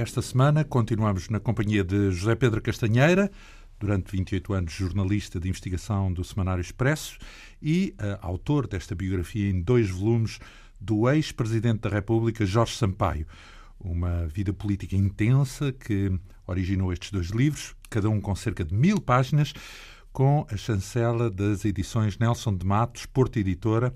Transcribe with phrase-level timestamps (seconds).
[0.00, 3.30] Esta semana continuamos na companhia de José Pedro Castanheira,
[3.78, 7.18] durante 28 anos jornalista de investigação do Semanário Expresso
[7.60, 10.38] e uh, autor desta biografia em dois volumes
[10.80, 13.26] do ex-presidente da República, Jorge Sampaio.
[13.78, 16.10] Uma vida política intensa que
[16.46, 19.52] originou estes dois livros, cada um com cerca de mil páginas,
[20.14, 23.92] com a chancela das edições Nelson de Matos, Porto Editora,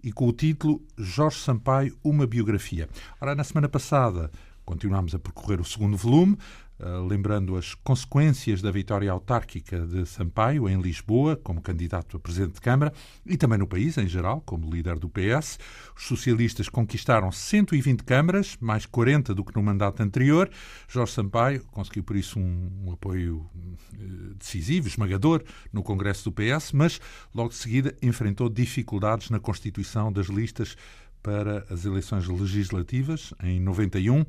[0.00, 2.88] e com o título Jorge Sampaio, uma biografia.
[3.20, 4.30] Ora, na semana passada
[4.64, 6.36] continuámos a percorrer o segundo volume,
[6.82, 12.54] eh, lembrando as consequências da vitória autárquica de Sampaio em Lisboa, como candidato a presidente
[12.54, 12.90] de Câmara,
[13.26, 15.58] e também no país em geral, como líder do PS.
[15.94, 20.50] Os socialistas conquistaram 120 câmaras, mais 40 do que no mandato anterior.
[20.88, 23.46] Jorge Sampaio conseguiu, por isso, um, um apoio
[23.92, 26.98] eh, decisivo, esmagador, no Congresso do PS, mas
[27.34, 30.76] logo de seguida enfrentou dificuldades na constituição das listas
[31.22, 34.24] para as eleições legislativas em 91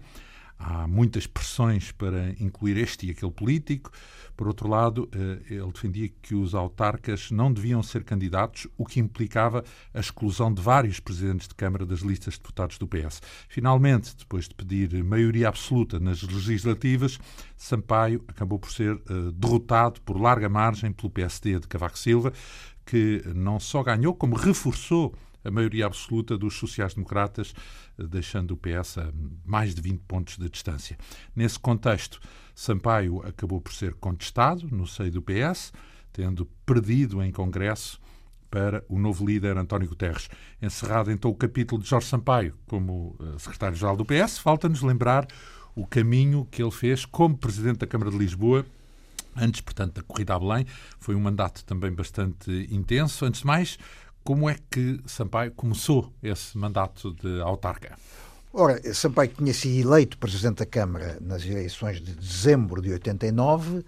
[0.61, 3.91] há muitas pressões para incluir este e aquele político.
[4.37, 8.99] Por outro lado, eh, ele defendia que os autarcas não deviam ser candidatos, o que
[8.99, 13.21] implicava a exclusão de vários presidentes de Câmara das listas de deputados do PS.
[13.47, 17.19] Finalmente, depois de pedir maioria absoluta nas legislativas,
[17.57, 22.33] Sampaio acabou por ser eh, derrotado por larga margem pelo PSD de Cavaco Silva,
[22.85, 25.13] que não só ganhou, como reforçou
[25.43, 27.53] a maioria absoluta dos sociais-democratas,
[27.97, 29.11] eh, deixando o PS a
[29.45, 30.97] mais de 20 pontos de distância.
[31.35, 32.19] Nesse contexto,
[32.53, 35.71] Sampaio acabou por ser contestado no seio do PS,
[36.11, 37.99] tendo perdido em Congresso
[38.49, 40.29] para o novo líder António Guterres.
[40.61, 45.25] Encerrado então o capítulo de Jorge Sampaio como eh, secretário-geral do PS, falta-nos lembrar
[45.73, 48.65] o caminho que ele fez como presidente da Câmara de Lisboa
[49.35, 50.65] antes, portanto, da corrida a Belém.
[50.99, 53.25] Foi um mandato também bastante intenso.
[53.25, 53.77] Antes de mais,
[54.23, 57.95] como é que Sampaio começou esse mandato de autarca?
[58.53, 63.83] Ora, Sampaio tinha sido eleito Presidente da Câmara nas eleições de dezembro de 89, um,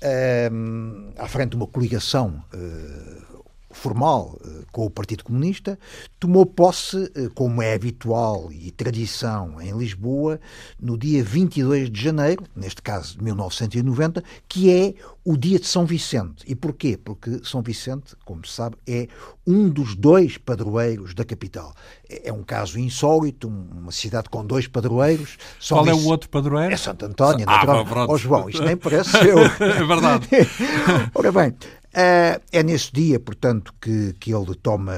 [0.00, 3.37] ehm, à frente de uma coligação uh,
[3.70, 5.78] formal eh, com o Partido Comunista,
[6.18, 10.40] tomou posse, eh, como é habitual e tradição em Lisboa,
[10.80, 15.84] no dia 22 de janeiro, neste caso de 1990, que é o dia de São
[15.84, 16.44] Vicente.
[16.46, 16.96] E porquê?
[16.96, 19.08] Porque São Vicente, como se sabe, é
[19.46, 21.74] um dos dois padroeiros da capital.
[22.08, 25.36] É, é um caso insólito, uma cidade com dois padroeiros.
[25.60, 25.96] São Qual Vic...
[25.96, 26.72] é o outro padroeiro?
[26.72, 28.06] É Santo António, ah, natural.
[28.08, 29.38] Oh, João, isto nem parece seu.
[29.38, 30.28] é verdade.
[31.14, 31.54] Ora bem,
[31.98, 34.94] Uh, é nesse dia, portanto, que, que ele toma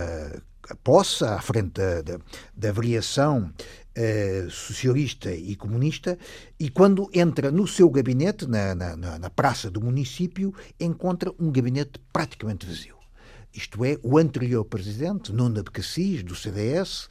[0.85, 2.19] posse à frente da, da,
[2.55, 3.51] da variação
[3.97, 6.19] uh, socialista e comunista
[6.59, 11.99] e quando entra no seu gabinete, na, na, na praça do município, encontra um gabinete
[12.13, 12.97] praticamente vazio.
[13.55, 17.09] Isto é, o anterior presidente, Nuno Abcacis, do CDS,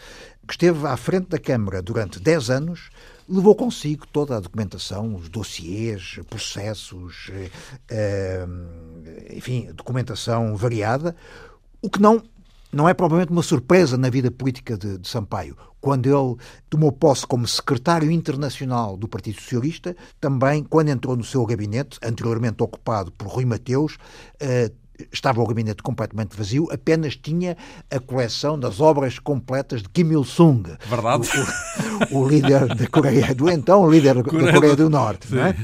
[0.48, 2.92] que esteve à frente da Câmara durante 10 anos,
[3.30, 7.50] levou consigo toda a documentação, os dossiês, processos, eh,
[7.90, 8.48] eh,
[9.32, 11.16] enfim, documentação variada,
[11.82, 12.22] o que não
[12.72, 15.58] não é propriamente uma surpresa na vida política de, de, Sampaio.
[15.82, 16.40] Quando ele
[16.70, 22.62] tomou posse como secretário internacional do Partido Socialista, também quando entrou no seu gabinete, anteriormente
[22.62, 23.98] ocupado por Rui Mateus,
[24.40, 24.72] eh,
[25.12, 27.56] estava o gabinete completamente vazio, apenas tinha
[27.90, 30.64] a coleção das obras completas de Kim Il-sung.
[30.88, 31.30] Verdade.
[32.12, 35.28] O, o, o, líder da Coreia, do então líder Coreia da Coreia do, do Norte.
[35.38, 35.56] É?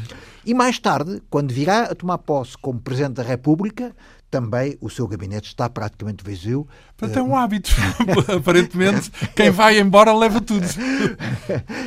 [0.45, 3.95] E mais tarde, quando virá a tomar posse como Presidente da República,
[4.35, 6.67] também o seu gabinete está praticamente vazio.
[6.97, 7.71] Portanto, é um hábito.
[8.35, 10.65] Aparentemente, quem vai embora leva tudo.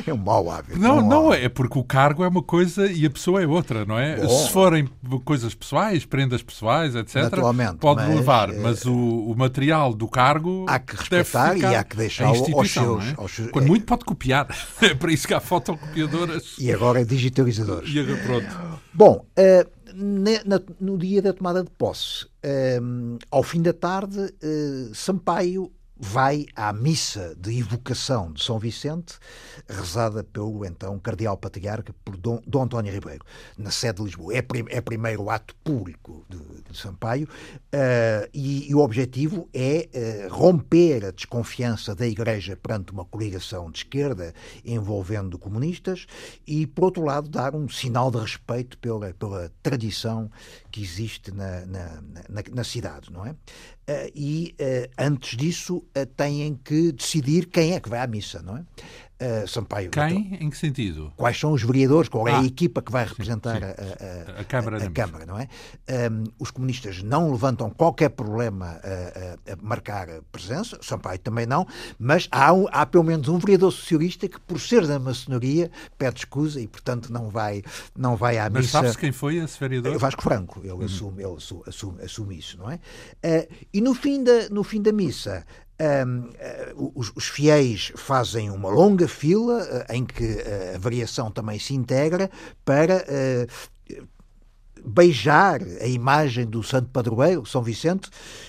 [0.07, 0.79] É um mau hábito.
[0.79, 3.85] Não, não, não é, porque o cargo é uma coisa e a pessoa é outra,
[3.85, 4.15] não é?
[4.15, 4.89] Bom, Se forem
[5.25, 7.29] coisas pessoais, prendas pessoais, etc.,
[7.79, 10.65] pode mas, levar, eh, mas o, o, material do cargo.
[10.67, 12.39] Há que respeitar e há que deixar aos
[12.71, 13.13] seus, é?
[13.17, 13.67] aos Quando é...
[13.67, 14.47] muito pode copiar.
[14.81, 16.55] É para isso que há fotocopiadoras.
[16.57, 17.93] E agora digitalizadores.
[17.93, 18.79] E agora, pronto.
[18.93, 19.25] Bom.
[19.37, 19.79] Uh,
[20.79, 22.25] no dia da tomada de posse,
[23.29, 29.19] ao fim da tarde, uh, Sampaio vai à missa de evocação de São Vicente,
[29.67, 33.25] rezada pelo então Cardeal Patriarca, por Dom, Dom António Ribeiro,
[33.57, 34.33] na sede de Lisboa.
[34.33, 36.37] É, prim, é primeiro ato público de,
[36.71, 39.89] de Sampaio uh, e, e, o objetivo é
[40.27, 44.33] uh, romper a desconfiança da Igreja perante uma coligação de esquerda
[44.63, 46.05] envolvendo comunistas
[46.45, 50.29] e, por outro lado, dar um sinal de respeito pela, pela tradição
[50.71, 53.31] que existe na, na, na, na cidade, não é?
[53.31, 54.55] Uh, e
[54.97, 55.83] antes disso
[56.15, 58.63] têm que decidir quem é que vai à missa, não é?
[59.21, 59.91] Uh, Sampaio.
[59.91, 60.37] Quem?
[60.39, 61.11] Em que sentido?
[61.17, 62.07] Quais são os vereadores?
[62.07, 63.67] Qual é ah, a equipa que vai representar sim, sim.
[63.67, 65.47] A, a, a, Câmara, a, Câmara, não é?
[66.09, 71.67] Um, os comunistas não levantam qualquer problema a, marcar presença, Sampaio também não,
[71.97, 76.19] mas há, um, há pelo menos um vereador socialista que, por ser da maçonaria, pede
[76.19, 77.61] escusa e, portanto, não vai,
[77.97, 78.77] não vai à mas missa.
[78.77, 79.97] Mas sabes quem foi esse vereador?
[79.97, 80.85] Vasco Franco, ele, uhum.
[80.85, 82.75] assume, ele assume, assume, assume, isso, não é?
[82.75, 85.45] Uh, e no fim da, no fim da missa,
[85.79, 91.31] um, uh, os, os, fiéis fazem uma longa fila uh, em que uh, a variação
[91.31, 92.29] também se integra
[92.65, 93.05] para
[94.85, 98.48] beijar a imagem do Santo Padroeiro, São Vicente, eh,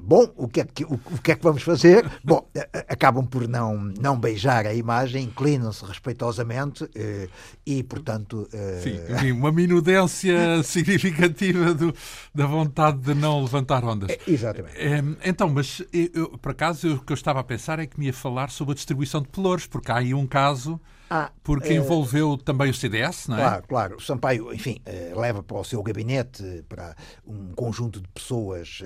[0.00, 2.08] bom, o que, é que, o, o, que é que vamos fazer?
[2.24, 2.48] Bom,
[2.88, 7.28] acabam por não, não beijar a imagem, inclinam-se respeitosamente eh,
[7.64, 8.48] e, portanto.
[8.52, 8.80] Eh...
[8.82, 11.94] Sim, uma minudência significativa do,
[12.34, 14.16] da vontade de não levantar ondas.
[14.26, 14.76] Exatamente.
[14.76, 18.06] É, então, mas eu, por acaso o que eu estava a pensar é que me
[18.06, 20.80] ia falar sobre a distribuição de pelouros, porque há aí um caso
[21.10, 23.40] ah, porque uh, envolveu também o CDS, não é?
[23.40, 23.96] Claro, claro.
[23.96, 26.96] O Sampaio, enfim, uh, leva para o seu gabinete para
[27.26, 28.80] um conjunto de pessoas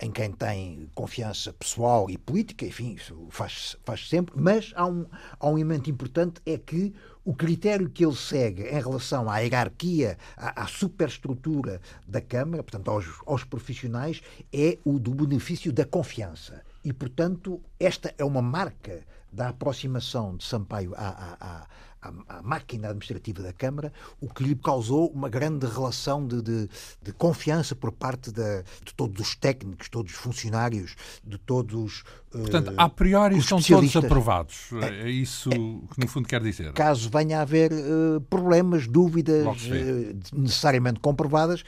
[0.00, 5.06] em quem tem confiança pessoal e política, enfim, isso faz, faz sempre, mas há um,
[5.38, 6.94] há um elemento importante, é que
[7.24, 12.90] o critério que ele segue em relação à hierarquia, à, à superestrutura da Câmara, portanto,
[12.90, 16.62] aos, aos profissionais, é o do benefício da confiança.
[16.82, 21.66] E, portanto, esta é uma marca da aproximação de Sampaio à, à,
[22.02, 26.68] à, à, máquina administrativa da Câmara, o que lhe causou uma grande relação de, de,
[27.02, 32.04] de confiança por parte de, de, todos os técnicos, todos os funcionários, de todos.
[32.30, 34.70] Portanto, a priori estão todos aprovados.
[34.82, 36.72] É, isso que, no fundo, quer dizer.
[36.72, 41.64] Caso venha a haver uh, problemas, dúvidas uh, necessariamente comprovadas,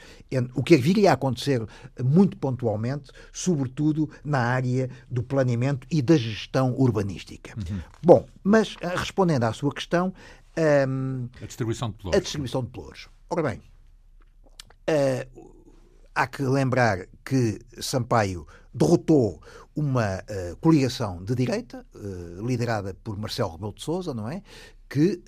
[0.53, 1.65] o que viria a acontecer
[2.03, 7.53] muito pontualmente, sobretudo na área do planeamento e da gestão urbanística.
[7.57, 7.79] Uhum.
[8.03, 10.13] Bom, mas uh, respondendo à sua questão,
[10.87, 12.17] um, a distribuição de pelouros.
[12.17, 13.09] A distribuição de pelouros.
[13.29, 13.61] Ora bem,
[16.13, 19.41] há que lembrar que Sampaio derrotou
[19.75, 24.41] uma uh, coligação de direita, uh, liderada por Marcelo Rebelo de Sousa, não é?
[24.89, 25.21] Que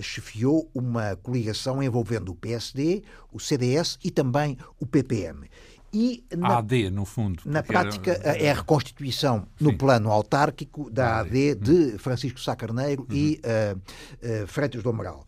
[0.00, 3.02] chefiou uma coligação envolvendo o PSD,
[3.32, 5.48] o CDS e também o PPM.
[5.92, 7.42] E na, AD, no fundo.
[7.46, 8.38] Na prática, era...
[8.38, 11.98] é a reconstituição no plano autárquico da AD, de uhum.
[11.98, 13.16] Francisco Sá Carneiro uhum.
[13.16, 15.24] e uh, uh, Freitas do Amaral.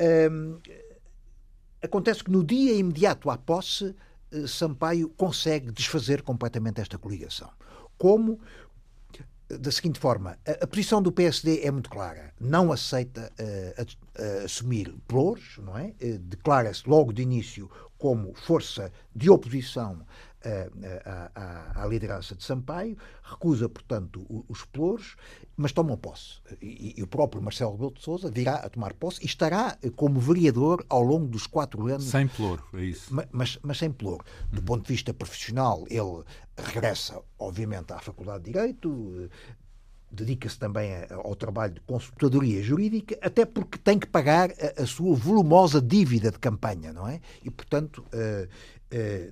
[0.00, 0.60] Uh,
[1.80, 3.94] acontece que no dia imediato à posse,
[4.46, 7.50] Sampaio consegue desfazer completamente esta coligação.
[7.98, 8.40] Como?
[9.48, 12.32] Da seguinte forma, a, a posição do PSD é muito clara.
[12.40, 13.30] Não aceita
[14.44, 15.92] assumir pelouros, não é?
[16.20, 20.04] Declara-se logo de início como força de oposição
[21.04, 25.16] à, à, liderança de Sampaio, recusa, portanto, os pelouros,
[25.56, 26.40] mas tomam posse.
[26.60, 30.20] E, e, o próprio Marcelo Rebelo de Sousa virá a tomar posse e estará como
[30.20, 32.04] vereador ao longo dos quatro anos.
[32.04, 33.14] Sem pelouro, é isso.
[33.14, 34.24] Mas, mas, mas sem pelouro.
[34.50, 34.64] Do uhum.
[34.64, 36.24] ponto de vista profissional, ele
[36.56, 39.28] regressa, obviamente, à Faculdade de Direito,
[40.12, 45.16] dedica-se também ao trabalho de consultadoria jurídica, até porque tem que pagar a, a sua
[45.16, 47.20] volumosa dívida de campanha, não é?
[47.42, 48.48] E, portanto, uh,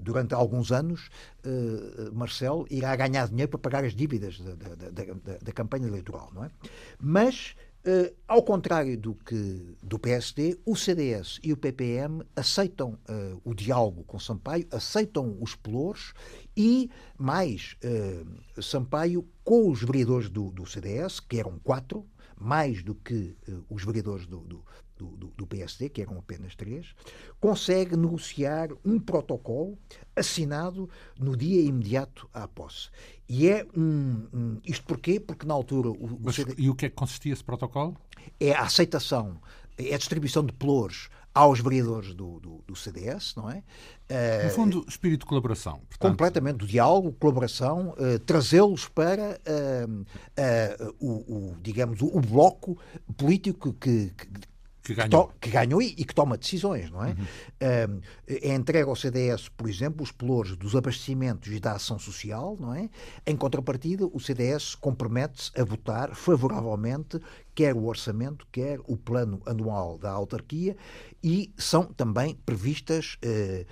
[0.00, 1.08] durante alguns anos,
[1.44, 6.30] uh, Marcelo irá ganhar dinheiro para pagar as dívidas da, da, da, da campanha eleitoral,
[6.34, 6.50] não é?
[6.98, 13.40] Mas Uh, ao contrário do que do PSD, o CDS e o PPM aceitam uh,
[13.42, 16.12] o diálogo com Sampaio, aceitam os pelouros
[16.54, 22.06] e, mais, uh, Sampaio, com os vereadores do, do, CDS, que eram quatro,
[22.38, 23.34] mais do que
[23.70, 24.62] os vereadores do, do,
[25.06, 26.94] do, do, PSD, que eram apenas três,
[27.40, 29.78] consegue negociar um protocolo
[30.14, 30.88] assinado
[31.18, 32.90] no dia imediato à posse.
[33.28, 34.26] E é um.
[34.32, 35.20] um isto porquê?
[35.20, 35.90] Porque na altura.
[35.90, 36.36] O, Mas.
[36.56, 37.96] E o que é que consistia esse protocolo?
[38.38, 39.40] É a aceitação,
[39.78, 43.62] é a distribuição de pelouros aos vereadores do, do, do, CDS, não é?
[44.44, 45.80] No fundo, espírito de colaboração.
[45.88, 46.10] Portanto...
[46.10, 52.76] Completamente, do diálogo, colaboração, uh, trazê-los para uh, uh, o, o, digamos, o, o bloco
[53.16, 54.26] político que, que,
[54.94, 55.28] que ganhou.
[55.28, 57.10] Que, que ganhou e, e, que toma decisões, não é?
[57.10, 58.00] Uhum.
[58.26, 62.74] é entregue ao CDS, por exemplo, os pelouros dos abastecimentos e da ação social, não
[62.74, 62.88] é?
[63.26, 67.20] Em contrapartida, o CDS compromete-se a votar favoravelmente
[67.54, 70.76] quer o orçamento, quer o plano anual da autarquia
[71.22, 73.66] e são também previstas eh,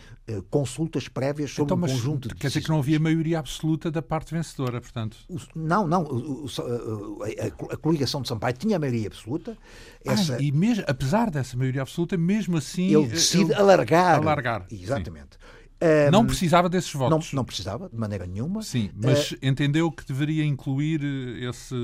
[0.50, 4.02] consultas prévias sobre então, um conjunto de Quer dizer que não havia maioria absoluta da
[4.02, 5.16] parte vencedora, portanto?
[5.28, 6.02] O, não, não.
[6.04, 9.56] O, o, a, a, coligação de Sampaio tinha maioria absoluta.
[10.04, 10.36] Essa...
[10.36, 12.94] Ah, e mesmo, apesar dessa maioria absoluta, mesmo assim...
[12.94, 13.54] Ele decide ele...
[13.54, 14.18] alargar.
[14.18, 14.66] Alargar.
[14.70, 15.32] Exatamente.
[15.32, 15.57] Sim.
[15.80, 17.32] Um, não precisava desses votos.
[17.32, 18.62] Não, não, precisava, de maneira nenhuma.
[18.62, 21.00] Sim, mas uh, entendeu que deveria incluir
[21.40, 21.74] esse,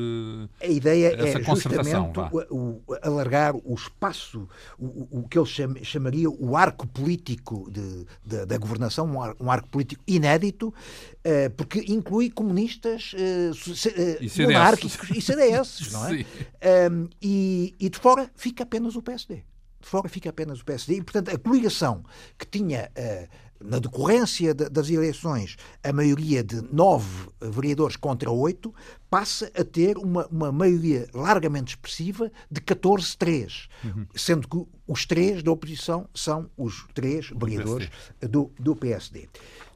[0.60, 2.18] a ideia essa é justamente
[2.50, 8.04] o, o, alargar o espaço, o, o que ele cham, chamaria o arco político de,
[8.24, 15.10] de, da governação, um, ar, um, arco político inédito, uh, porque inclui comunistas, uh, monárquicos
[15.10, 16.90] e CDS, não é?
[16.90, 19.44] Um, e, e de fora fica apenas o PSD
[19.84, 20.96] de fora fica apenas o PSD.
[20.96, 22.02] E, portanto, a coligação
[22.38, 23.28] que tinha, uh,
[23.60, 28.74] na decorrência de, das eleições, a maioria de nove vereadores contra oito,
[29.08, 34.06] passa a ter uma, uma maioria largamente expressiva de 14-3, uhum.
[34.14, 37.88] sendo que os três da oposição são os três vereadores
[38.20, 39.28] do, do PSD.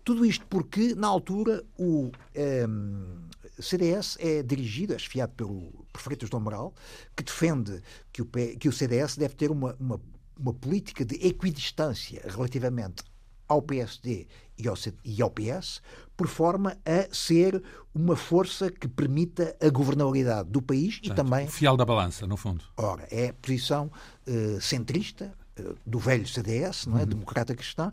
[0.05, 2.07] Tudo isto porque, na altura, o.
[2.07, 3.29] Um, ehm,
[3.61, 6.73] CDS é dirigido, é esfiado pelo por Freitas do Amaral,
[7.17, 7.83] que defende
[8.13, 10.01] que o, que o CDS deve ter uma, uma,
[10.39, 13.03] uma política de equidistância relativamente
[13.49, 14.27] ao PSD
[14.59, 14.75] e ao,
[15.05, 15.81] e ao PS,
[16.17, 17.63] por forma a ser
[17.95, 21.47] uma força que permita a governabilidade do país Portanto, e também.
[21.49, 22.65] Fiel da balança, no fundo.
[22.77, 23.91] Ora, é a posição
[24.27, 27.03] uh, centrista, uh, do velho CDS, não é?
[27.03, 27.09] Uhum.
[27.09, 27.93] Democrata cristã,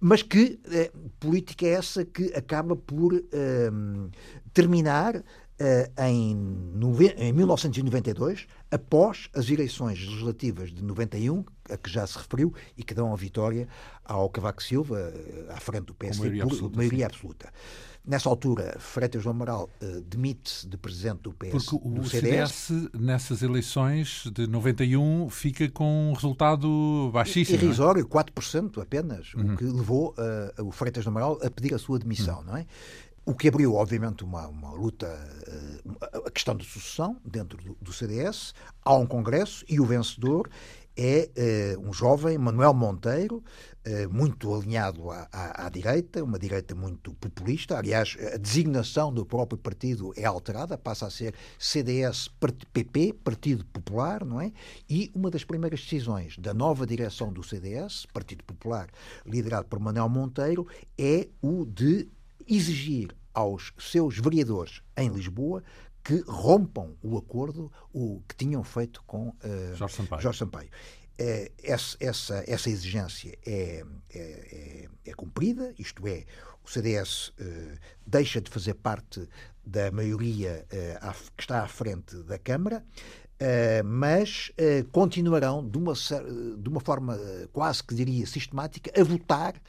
[0.00, 3.12] mas que uh, política é essa que acaba por
[4.52, 5.22] terminar
[5.54, 6.32] Uh, em,
[7.16, 12.94] em 1992, após as eleições legislativas de 91, a que já se referiu, e que
[12.94, 13.68] dão a vitória
[14.04, 17.52] ao Cavaco Silva, uh, à frente do PSD, maioria, absoluta, por maioria absoluta.
[18.06, 21.50] Nessa altura, Freitas do Amaral uh, demite-se de presidente do PS.
[21.50, 27.58] Porque o CDS, CDS, nessas eleições de 91, fica com um resultado baixíssimo.
[27.58, 27.64] É?
[27.64, 28.04] Irrisório, é?
[28.04, 29.54] 4% apenas, uhum.
[29.54, 30.14] o que levou
[30.58, 32.44] o Freitas do Amaral a pedir a sua demissão, uhum.
[32.44, 32.66] não é?
[33.26, 35.06] O que abriu, obviamente, uma, uma luta,
[35.46, 38.52] eh, a questão de sucessão dentro do, do, CDS.
[38.84, 40.50] Há um congresso e o vencedor
[40.96, 43.42] é uh, um jovem, Manuel Monteiro,
[43.86, 47.78] uh, muito alinhado à, à, à, direita, uma direita muito populista.
[47.78, 54.40] Aliás, a designação do próprio partido é alterada, passa a ser CDS-PP, Partido Popular, não
[54.40, 54.52] é?
[54.88, 58.88] E uma das primeiras decisões da nova direção do CDS, Partido Popular,
[59.26, 62.08] liderado por Manuel Monteiro, é o de
[62.46, 65.62] exigir aos seus vereadores em Lisboa
[66.04, 70.22] que rompam o acordo o que tinham feito com uh, Jorge Sampaio.
[70.22, 70.68] Jorge Sampaio.
[70.68, 76.24] Uh, essa, essa, essa, exigência é, é, é, é, cumprida, isto é,
[76.62, 79.26] o CDS uh, eh, deixa de fazer parte
[79.64, 80.66] da maioria
[81.36, 82.84] que está à frente da Câmara,
[83.82, 84.52] mas
[84.92, 87.18] continuarão de uma, de uma forma
[87.50, 89.60] quase que diria sistemática a votar uh,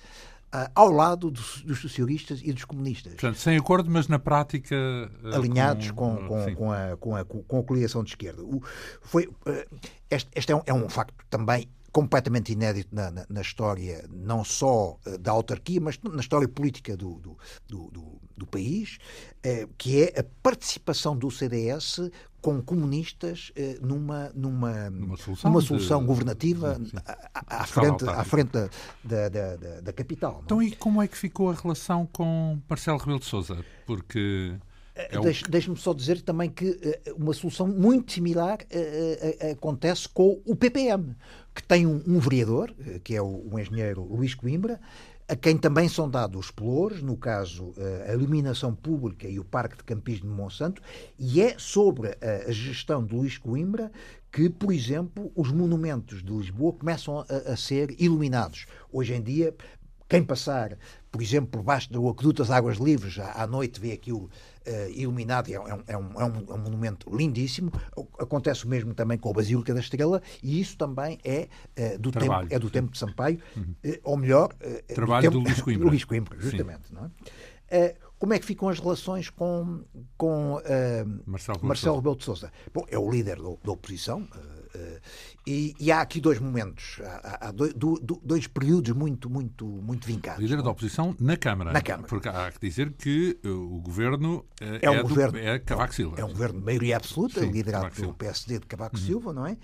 [0.74, 3.14] ao lado dos, dos, socialistas e dos comunistas.
[3.14, 4.76] Portanto, sem acordo, mas na prática.
[5.24, 8.44] Uh, Alinhados com, com, com, com, a, com, a, com a coligação de esquerda.
[8.44, 8.62] O,
[9.02, 13.42] foi, uh, este, este é, um, é um facto também completamente inédito na, na, na,
[13.42, 17.38] história, não só da autarquia, mas na história política do, do,
[17.70, 18.98] do, do país,
[19.42, 22.02] eh, que é a participação do CDS
[22.46, 26.06] com comunistas eh, numa, numa, numa solução, numa solução de...
[26.06, 26.80] governativa
[27.34, 28.70] à, à, frente, à frente da,
[29.04, 30.44] da, da, da capital.
[30.46, 33.66] Então, e como é que ficou a relação com Marcelo Rebelo de Sousa?
[33.88, 34.54] Porque.
[34.94, 35.24] É o...
[35.50, 40.56] Deixe-me só dizer também que uh, uma solução muito similar uh, uh, acontece com o
[40.56, 41.16] PPM,
[41.54, 42.72] que tem um, um vereador,
[43.04, 44.80] que é o, o engenheiro Luís Coimbra,
[45.28, 47.74] a quem também são dados os pelouros, no caso
[48.08, 50.82] a iluminação pública e o Parque de Campismo de Monsanto,
[51.18, 53.92] e é sobre a, gestão de Luís Coimbra
[54.32, 58.66] que, por exemplo, os monumentos de Lisboa começam a, a ser iluminados.
[58.92, 59.56] Hoje em dia,
[60.08, 60.78] quem passar,
[61.12, 64.30] por exemplo, por baixo do aqueduto das Águas Livres, à noite vê aquilo
[64.68, 67.72] uh, iluminado, é, é, um, é, um, é, um, monumento lindíssimo.
[68.20, 72.12] Acontece o mesmo também com a Basílica da Estrela, e isso também é, uh, do,
[72.12, 73.76] tempo, é do tempo de Sampaio, uhum.
[73.86, 74.54] uh, ou melhor,
[74.94, 75.88] Trabalho do, tempo, do Luís Coimbra.
[75.88, 76.94] Luís Coimbra, justamente.
[76.94, 77.06] Não
[77.70, 77.96] é?
[78.18, 79.84] como é que ficam as relações com,
[80.18, 80.62] com
[81.26, 82.52] Marcelo, Marcelo Rebelo de Sousa?
[82.74, 84.28] Bom, é o líder da, da oposição,
[85.48, 90.08] e, e, há aqui dois momentos, há, há dois, do, dois, períodos muito, muito, muito
[90.08, 90.42] vincados.
[90.42, 91.72] Líder da oposição na Câmara.
[91.72, 92.08] Na Câmara.
[92.08, 95.94] Porque há que dizer que uh, o governo uh, é, um é, governo, é Cavaco
[95.94, 96.20] Silva.
[96.20, 99.04] É um governo de maioria absoluta, Sim, liderado pelo PSD de Cavaco uhum.
[99.04, 99.58] Silva, não é?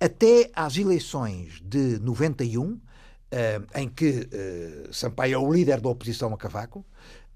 [0.00, 2.80] Até às eleições de 91,
[3.74, 4.28] em que
[4.92, 6.84] Sampaio é o líder da oposição a Cavaco,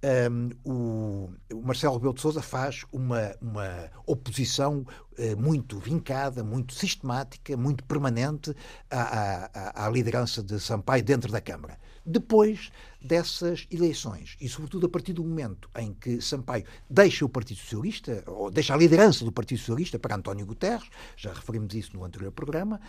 [0.03, 1.31] um, o,
[1.63, 4.87] Marcelo Rebelo de Sousa faz uma, uma oposição
[5.19, 8.55] uh, muito vincada, muito sistemática, muito permanente
[8.91, 11.79] à, à, à, liderança de Sampaio dentro da Câmara.
[12.05, 14.37] Depois dessas eleições.
[14.41, 18.75] E, sobretudo, a partir do momento em que Sampaio deixa o Partido Socialista, ou deixa
[18.75, 22.81] a liderança do Partido Socialista para António Guterres, já referimos isso no anterior programa,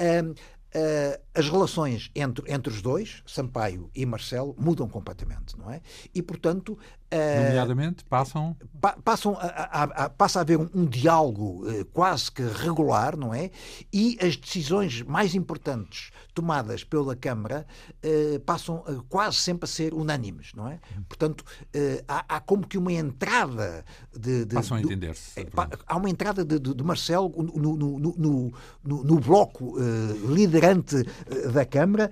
[0.00, 0.34] uh,
[0.74, 5.80] uh, as relações entre, entre os dois, Sampaio e Marcelo, mudam completamente, não é?
[6.14, 6.78] E, portanto...
[7.16, 8.56] Nomeadamente, passam...
[8.80, 13.16] Pa, passam a, a, a, passa a haver um, um diálogo uh, quase que regular,
[13.16, 13.50] não é?
[13.92, 17.66] E as decisões mais importantes tomadas pela Câmara
[18.04, 20.78] uh, passam quase sempre a ser unânimes, não é?
[21.08, 21.44] Portanto,
[22.06, 23.84] há, há, como que uma entrada
[24.16, 24.44] de...
[24.44, 25.46] de passam a entender-se.
[25.86, 28.52] há uma entrada de, de, de Marcelo no, no, no,
[28.84, 29.76] no, no bloco
[30.28, 30.96] liderante
[31.52, 32.10] da Câmara.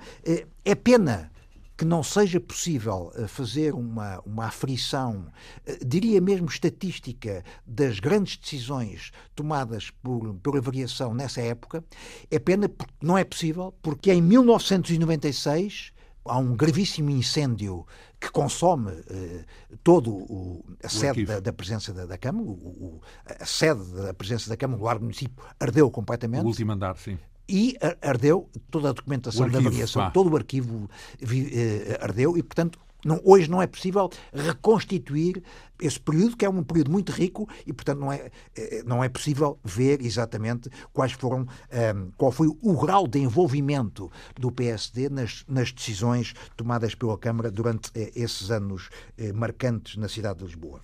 [0.64, 1.30] é pena
[1.78, 5.28] que não seja possível eh, fazer uma, uma aferição,
[5.64, 11.84] eh, diria mesmo estatística, das grandes decisões tomadas por, pela variação nessa época,
[12.28, 15.92] é pena porque não é possível, porque em 1996
[16.24, 17.86] há um gravíssimo incêndio
[18.20, 19.44] que consome uh,
[19.84, 24.12] todo o, a sede da, da, presença da, da Câmara, o, o, a sede da
[24.12, 26.42] presença da Câmara, o largo município, ardeu completamente.
[26.42, 27.16] O último andar, sim
[27.48, 30.10] e ardeu toda a documentação arquivo, da variação, pá.
[30.10, 30.90] todo o arquivo
[31.22, 35.42] eh, ardeu e, portanto, não, hoje não é possível reconstituir
[35.80, 39.08] esse período, que é um período muito rico e, portanto, não é, eh, não é
[39.08, 45.08] possível ver exatamente quais foram, um, ehm, qual foi o grau de envolvimento do PSD
[45.08, 48.90] nas, nas decisões tomadas pela Câmara durante eh, esses anos
[49.34, 50.82] marcantes na cidade de Lisboa.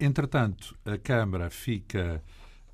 [0.00, 2.22] Entretanto, a Câmara fica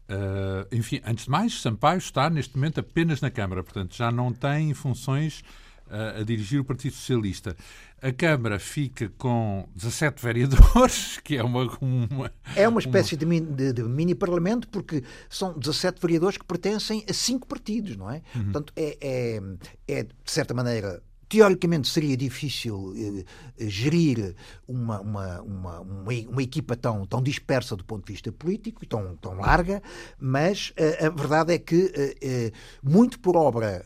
[0.08, 4.32] Uh, enfim, antes de mais, Sampaio está neste momento apenas na Câmara, portanto já não
[4.32, 5.42] tem funções
[5.88, 7.54] uh, a dirigir o Partido Socialista.
[8.00, 11.68] A Câmara fica com 17 vereadores, que é uma.
[11.80, 13.34] uma é uma espécie uma...
[13.34, 18.22] de, de, de mini-parlamento, porque são 17 vereadores que pertencem a cinco partidos, não é?
[18.34, 18.44] Uhum.
[18.44, 19.42] Portanto, é, é,
[19.88, 23.24] é, de certa maneira, teoricamente seria difícil eh,
[23.58, 24.34] eh, gerir
[24.66, 29.14] uma, uma, uma, uma, equipa tão, tão dispersa do ponto de vista político e tão,
[29.16, 29.82] tão larga,
[30.18, 33.84] mas eh, a verdade é que, muito por obra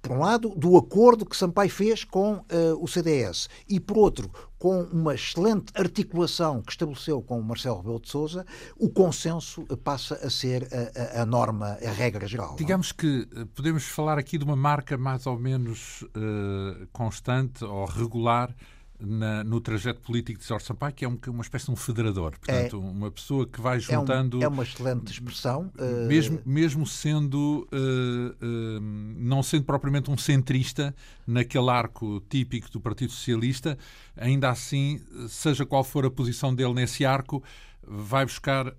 [0.00, 2.44] por um lado, do acordo que Sampaio fez com uh,
[2.80, 8.00] o CDS e, por outro, com uma excelente articulação que estabeleceu com o Marcelo Rebelo
[8.00, 12.54] de Sousa, o consenso passa a ser a, a, a norma, a regra geral.
[12.54, 12.56] É?
[12.56, 17.86] Digamos que eh, podemos falar aqui de uma marca mais ou menos uh, constante ou
[17.86, 18.54] regular
[19.00, 22.32] na, no trajeto político de Jorge Sampaio, que é um, uma espécie de um federador,
[22.38, 24.38] portanto, é, uma pessoa que vai juntando.
[24.38, 25.70] É, um, é uma excelente expressão.
[25.78, 26.06] Uh...
[26.06, 28.80] Mesmo, mesmo sendo, uh, uh,
[29.16, 30.94] não sendo propriamente um centrista
[31.26, 33.78] naquele arco típico do Partido Socialista,
[34.16, 37.42] ainda assim, seja qual for a posição dele nesse arco,
[37.82, 38.72] vai buscar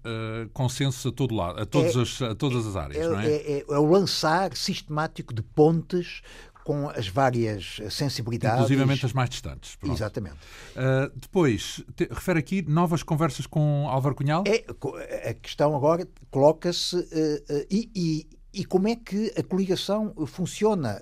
[0.54, 3.28] consensos a todo lado, a, todos é, as, a todas as áreas, é, não é?
[3.28, 3.66] É, é?
[3.68, 6.22] é, o lançar sistemático de pontes
[6.64, 8.60] com as várias sensibilidades.
[8.60, 9.76] Inclusivamente as mais distantes.
[9.76, 9.96] Pronto.
[9.96, 10.36] Exatamente.
[10.36, 14.44] Uh, depois, te, refere aqui novas conversas com Álvaro Cunhal?
[14.48, 20.14] É, a questão agora coloca-se uh, uh, e, e, e, como é que a coligação
[20.28, 21.00] funciona?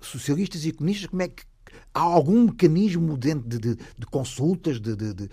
[0.00, 1.44] socialistas e comunistas, como é que
[1.94, 5.30] há algum mecanismo dentro de, de, de consultas de, de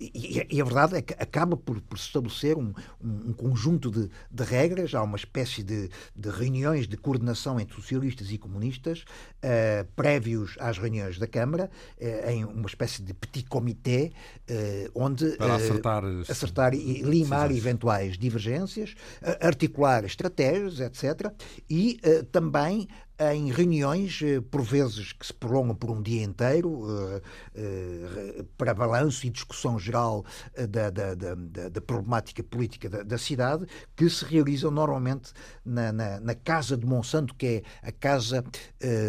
[0.00, 4.08] e, e, a verdade é que acaba por, por se estabelecer um, um, conjunto de,
[4.44, 5.90] regras, há uma espécie de,
[6.30, 9.04] reuniões de coordenação entre socialistas e comunistas,
[9.42, 14.10] uh, prévios às reuniões da Câmara, uh, em uma espécie de petit comité,
[14.50, 18.94] uh, onde Para acertar, acertar e limar eventuais divergências,
[19.40, 21.32] articular estratégias, etc.
[21.68, 21.98] E
[22.30, 27.22] também em reuniões, eh, por vezes que se prolongam por um dia inteiro, eh,
[27.54, 30.24] eh, para balanço e discussão geral
[30.68, 31.34] da, da, da,
[31.68, 35.32] da problemática política da, da, cidade, que se realizam normalmente
[35.64, 38.44] na, na, na, Casa de Monsanto, que é a casa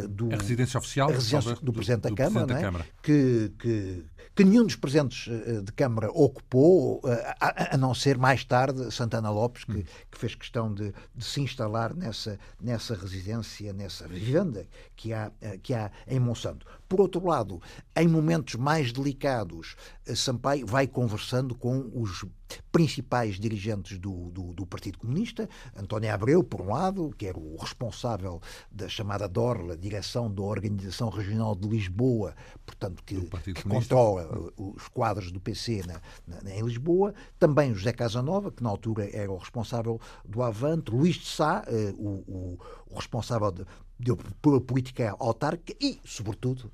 [0.09, 0.33] do.
[0.33, 2.85] A residência oficial a residência do, do, Presidente da Câmara, Presidente da Câmara.
[2.85, 3.01] É?
[3.01, 4.05] Que, que
[4.37, 5.27] que nenhum dos presentes
[5.63, 9.83] de Câmara ocupou, eh, a, não ser mais tarde Santana Lopes, que, hum.
[10.11, 15.57] que fez questão de, de, se instalar nessa, nessa residência, nessa vivenda que há, eh,
[15.57, 16.65] que há em Monsanto.
[16.87, 17.61] Por outro lado,
[17.95, 19.75] em momentos mais delicados,
[20.15, 22.25] Sampaio vai conversando com os
[22.71, 27.57] principais dirigentes do, do, do, Partido Comunista, António Abreu, por um lado, que era o
[27.57, 33.19] responsável da chamada DORLA, Direção da Organização Regional de Lisboa, portanto, que,
[33.53, 36.01] que controla os quadros do PC na,
[36.41, 41.15] na, em Lisboa, também José Casanova, que na altura era o responsável do Avante, Luís
[41.15, 43.65] de Sá, eh, o, o, o responsável de,
[43.99, 46.71] de, pela política autárquica e, sobretudo,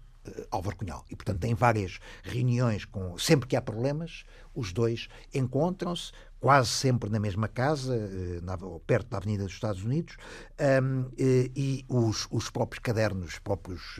[0.49, 1.05] Álvaro Cunhal.
[1.09, 3.17] E, portanto, tem várias reuniões com.
[3.17, 4.23] Sempre que há problemas,
[4.55, 7.95] os dois encontram-se, quase sempre na mesma casa,
[8.41, 10.15] na, perto da Avenida dos Estados Unidos,
[10.53, 13.99] uh, e os, os próprios cadernos, os próprios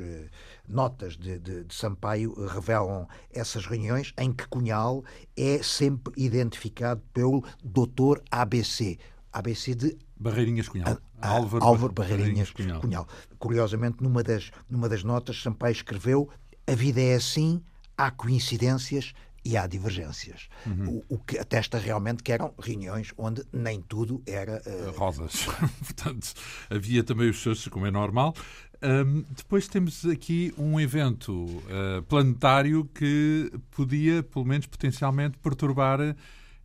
[0.67, 5.03] notas de, de, de, Sampaio revelam essas reuniões em que Cunhal
[5.36, 8.97] é sempre identificado pelo doutor ABC.
[9.31, 10.97] ABC de Barreirinhas Cunhal.
[11.21, 12.81] A, a, Álvaro, Álvaro Barreirinhas, Barreirinhas Cunhal.
[12.81, 13.07] Cunhal.
[13.38, 16.29] Curiosamente, numa das, numa das notas, Sampaio escreveu:
[16.65, 17.62] A vida é assim,
[17.97, 19.13] há coincidências
[19.45, 20.47] e há divergências.
[20.65, 21.03] Uhum.
[21.09, 24.62] O, o, que atesta realmente que eram reuniões onde nem tudo era.
[24.65, 24.97] Uh...
[24.97, 25.45] Rosas.
[25.83, 26.33] Portanto,
[26.69, 28.33] havia também os seus, como é normal.
[28.81, 35.99] Um, depois temos aqui um evento uh, planetário que podia, pelo menos potencialmente, perturbar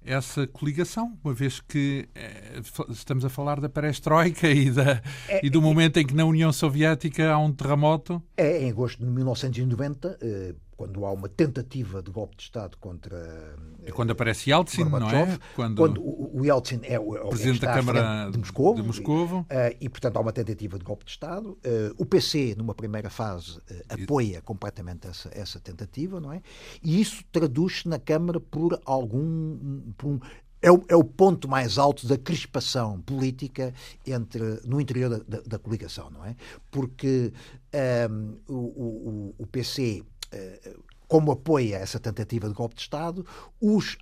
[0.09, 5.51] essa coligação, uma vez que eh, estamos a falar da perestroika e, da, é, e
[5.51, 8.23] do momento em que na União Soviética há um terremoto?
[8.37, 13.57] É, em agosto de 1990, eh, quando há uma tentativa de golpe de Estado contra.
[13.85, 15.37] É quando aparece Yeltsin, não é?
[15.57, 18.77] Quando, quando o, Yeltsin é o, é presidente da Câmara de Moscou.
[18.77, 19.41] De Moscovo.
[19.41, 21.59] Uh, e, portanto, há uma tentativa de golpe de Estado.
[21.67, 26.41] Uh, o PC, numa primeira fase, uh, apoia completamente essa, essa tentativa, não é?
[26.81, 29.91] E isso traduz-se na Câmara por algum.
[29.99, 30.21] Por um,
[30.63, 33.75] é o, é o, ponto mais alto da crispação política
[34.07, 36.37] entre, no interior da, da, da coligação, não é?
[36.71, 37.33] Porque
[38.11, 40.05] um, o, o, o PC
[41.09, 43.25] como apoia essa tentativa de golpe de Estado,
[43.61, 43.97] os,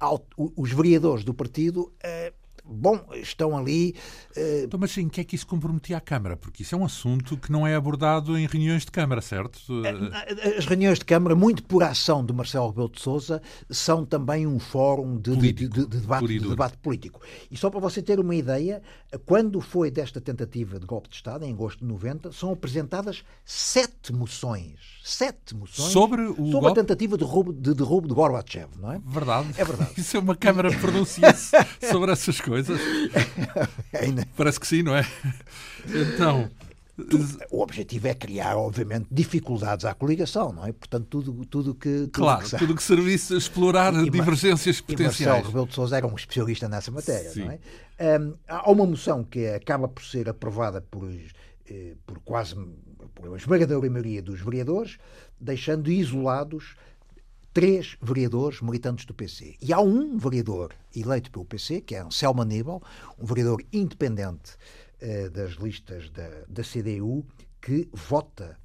[0.57, 2.33] os vereadores do partido eh,
[2.67, 3.95] bom, estão ali.
[4.37, 4.65] Uh...
[4.65, 6.37] Então, mas sim, que é que isso comprometia a Câmara?
[6.37, 9.61] Porque isso é um assunto que não é abordado em reuniões de Câmara, certo?
[9.85, 14.47] Eh, as reuniões de Câmara, muito por ação de Marcelo Rebelo de Sousa, são também
[14.47, 17.21] um fórum de, de, de, de debate, de debate político.
[17.51, 18.83] E só para você ter uma ideia,
[19.19, 24.13] quando foi desta tentativa de golpe de Estado, em agosto de 90, são apresentadas sete
[24.13, 24.75] moções.
[25.05, 26.67] Sete moções sobre, o sobre golpe?
[26.67, 29.01] a tentativa de roubo de, derrubo de Gorbachev, não é?
[29.05, 29.49] Verdade.
[29.57, 29.93] É verdade.
[29.99, 31.57] Isso é uma Câmara pronuncia-se
[31.91, 32.81] sobre essas coisas?
[34.37, 35.07] Parece que sim, não é?
[35.87, 36.51] Então.
[37.51, 40.73] O objetivo é criar, obviamente, dificuldades à coligação, não é?
[40.73, 41.91] Portanto, tudo, tudo que.
[42.07, 45.21] Tudo claro, que tudo que servisse a explorar e, divergências potenciais.
[45.21, 47.45] E Marcelo Rebelo de Sousa era um especialista nessa matéria, Sim.
[47.45, 47.59] não é?
[48.47, 51.11] Há uma moção que acaba por ser aprovada por,
[51.69, 52.55] eh, por quase
[53.15, 54.99] por uma esmagadora maioria dos vereadores,
[55.41, 56.77] deixando isolados
[57.57, 59.57] três vereadores militantes do PC.
[59.63, 62.83] E há um vereador eleito pelo PC, que é Anselmo Aníbal,
[63.19, 64.57] um vereador independente
[65.01, 67.25] uh, das listas da, da CDU,
[67.63, 68.59] que vota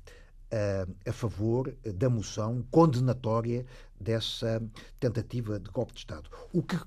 [1.06, 3.66] a favor da moção condenatória
[4.02, 4.62] dessa
[5.00, 6.30] tentativa de golpe de Estado.
[6.52, 6.78] O que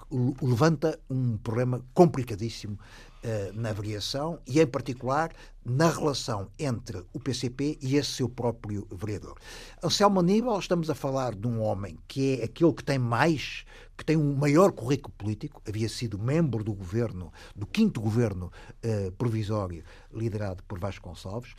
[0.43, 2.75] levanta um problema complicadíssimo
[3.25, 5.33] uh, na variação e, em particular,
[5.65, 9.39] na relação entre o PCP e esse seu próprio vereador.
[9.83, 13.65] Anselmo Aníbal, estamos a falar de um homem que é aquele que tem mais,
[13.97, 18.53] que tem um maior currículo político, havia sido membro do governo, do quinto governo
[18.85, 21.55] uh, provisório liderado por Vasco Gonçalves,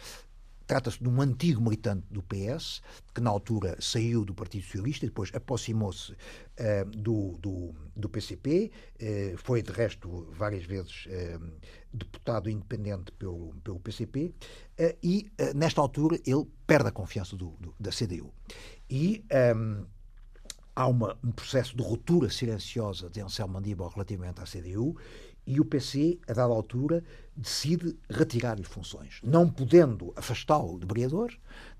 [0.67, 2.81] Trata-se de um antigo militante do PS,
[3.13, 8.71] que na altura saiu do Partido Socialista e depois aproximou-se uh, do, do, do, PCP,
[8.71, 11.51] uh, eh, foi de resto várias vezes uh,
[11.93, 14.33] deputado independente pelo, pelo PCP,
[15.01, 18.33] e nesta altura ele perde a confiança do, do, da CDU.
[18.89, 19.23] E
[19.55, 19.85] um,
[20.75, 24.97] há uma, um processo de ruptura silenciosa de Anselmo Mandíbal relativamente à CDU
[25.45, 27.03] e o PC, a dada altura,
[27.35, 29.19] decide retirar-lhe funções.
[29.23, 31.33] Não podendo afastá-lo de vereador,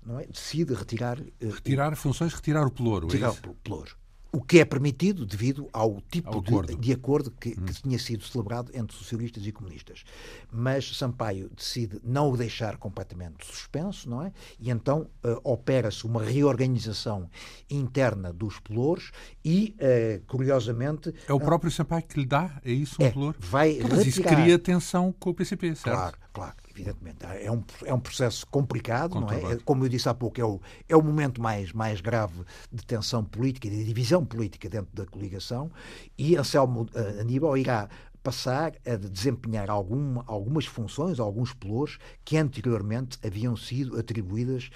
[0.04, 0.26] não é?
[0.26, 1.18] decide retirar...
[1.40, 3.96] Eh, retirar funções, retirar o pelouro, é Retirar é o pelouro
[4.36, 6.74] o que é permitido devido ao tipo ao acordo.
[6.74, 7.64] De, de, acordo que, hum.
[7.64, 10.04] que, tinha sido celebrado entre socialistas e comunistas.
[10.52, 14.30] Mas Sampaio decide não o deixar completamente suspenso, não é?
[14.60, 17.30] E então uh, opera-se uma reorganização
[17.70, 19.10] interna dos pelouros
[19.42, 21.14] e, uh, curiosamente...
[21.26, 23.38] É o próprio Sampaio que lhe dá, é isso, um é, pelouro?
[23.40, 24.32] Vai então, Mas retirar...
[24.32, 25.96] isso cria tensão com o PCP, certo?
[25.96, 27.24] Claro, claro evidentemente.
[27.24, 29.56] É um, é um processo complicado, não é?
[29.64, 33.24] Como eu disse há pouco, é o, é o momento mais, mais grave de tensão
[33.24, 35.70] política e de divisão política dentro da coligação
[36.18, 37.88] e Anselmo uh, Aníbal irá
[38.22, 44.68] passar a desempenhar algum, algumas funções, alguns pelouros que anteriormente haviam sido atribuídas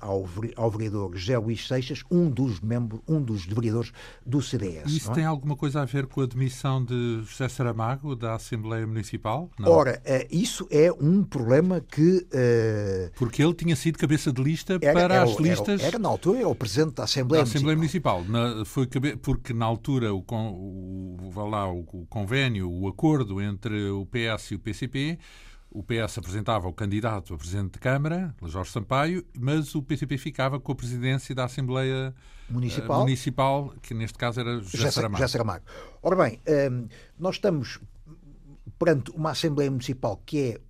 [0.00, 3.92] ao, ao vereador José Luís Seixas, um dos membros, um dos vereadores
[4.24, 4.90] do CDS.
[4.90, 5.14] Isso é?
[5.14, 9.50] tem alguma coisa a ver com a demissão de José Saramago da Assembleia Municipal?
[9.58, 9.70] Não.
[9.70, 12.18] Ora, uh, isso é um problema que...
[12.18, 15.80] Uh, porque ele tinha sido cabeça de lista era, para era, as listas...
[15.80, 17.96] Era, era, na altura, era o presidente da Assembleia, da Assembleia Municipal.
[17.96, 18.24] Municipal.
[18.24, 18.86] Na, foi
[19.22, 24.58] porque na altura o, o, lá, o convênio, o acordo entre o PS e o
[24.58, 25.18] PCP
[25.70, 30.58] o PS apresentava o candidato a presidente de Câmara, Jorge Sampaio, mas o PCP ficava
[30.58, 32.14] com a presidência da Assembleia
[32.48, 35.18] Municipal, uh, municipal que neste caso era José Saramago.
[35.18, 35.64] José Saramago.
[36.02, 37.80] Ora bem, um, nós estamos
[38.78, 40.60] perante uma Assembleia Municipal que é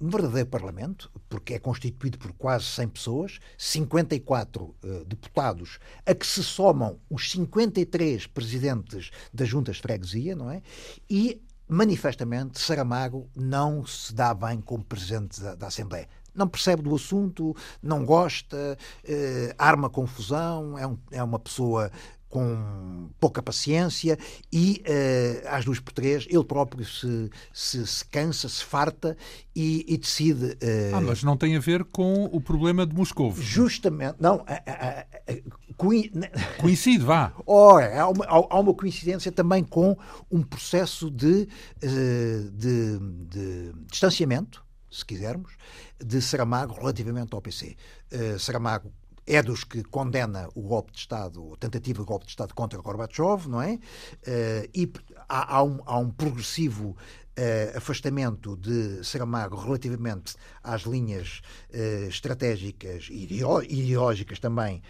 [0.00, 6.26] um verdadeiro Parlamento, porque é constituído por quase 100 pessoas, 54 uh, deputados, a que
[6.26, 10.62] se somam os 53 presidentes das juntas de freguesia, não é?
[11.08, 11.40] E
[11.72, 16.08] manifestamente, Saramago não se dá bem como presidente da, da Assembleia.
[16.34, 21.90] Não percebe do assunto, não gosta, eh, arma confusão, é, um, é uma pessoa
[22.32, 24.18] com pouca paciência
[24.50, 29.14] e uh, às duas por três ele próprio se, se, se cansa, se farta
[29.54, 30.46] e, e decide.
[30.46, 33.34] Uh, ah, mas não tem a ver com o problema de Moscou.
[33.36, 34.46] Justamente, não.
[35.72, 37.32] Coincide, vá.
[37.46, 39.96] Ora, há uma, há uma coincidência também com
[40.30, 41.48] um processo de,
[41.82, 45.52] uh, de, de distanciamento, se quisermos,
[46.04, 47.76] de Saramago relativamente ao PC.
[48.38, 48.92] Saramago
[49.26, 52.80] é dos que condena o golpe de Estado, a tentativa de golpe de Estado contra
[52.80, 53.74] Gorbachev, não é?
[53.74, 54.92] Uh, e
[55.28, 56.96] há, há, um, há, um, progressivo
[57.38, 61.40] uh, afastamento de Saramago relativamente às linhas
[61.70, 64.82] uh, estratégicas e ideológicas também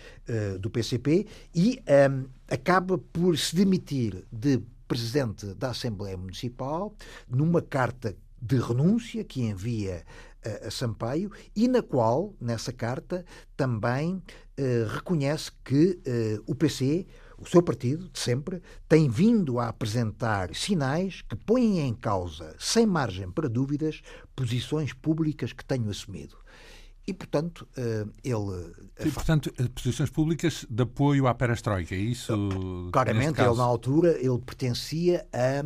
[0.60, 6.94] do PCP e um, ehm, acaba por se demitir de presidente da Assembleia Municipal
[7.28, 10.04] numa carta de renúncia que envia
[10.44, 13.24] a, a Sampaio e na qual, nessa carta,
[13.56, 17.06] também uh, reconhece que uh, o PC,
[17.42, 22.86] o seu partido, de sempre, tem vindo a apresentar sinais que põem em causa, sem
[22.86, 24.00] margem para dúvidas,
[24.34, 26.36] posições públicas que tenho assumido.
[27.04, 28.72] E, portanto, uh, ele.
[29.04, 32.32] E, portanto, posições públicas de apoio à perestroika, é isso?
[32.92, 35.62] Claramente, ele, na altura, ele pertencia a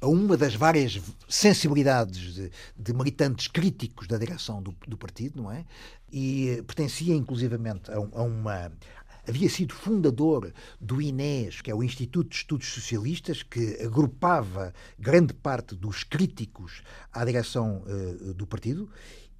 [0.00, 5.50] a uma das várias sensibilidades de, de militantes críticos da direção do, do, partido, não
[5.50, 5.64] é?
[6.12, 8.70] E pertencia inclusivamente a, a uma
[9.28, 15.34] havia sido fundador do INES, que é o Instituto de Estudos Socialistas, que agrupava grande
[15.34, 18.88] parte dos críticos à direção uh, do partido.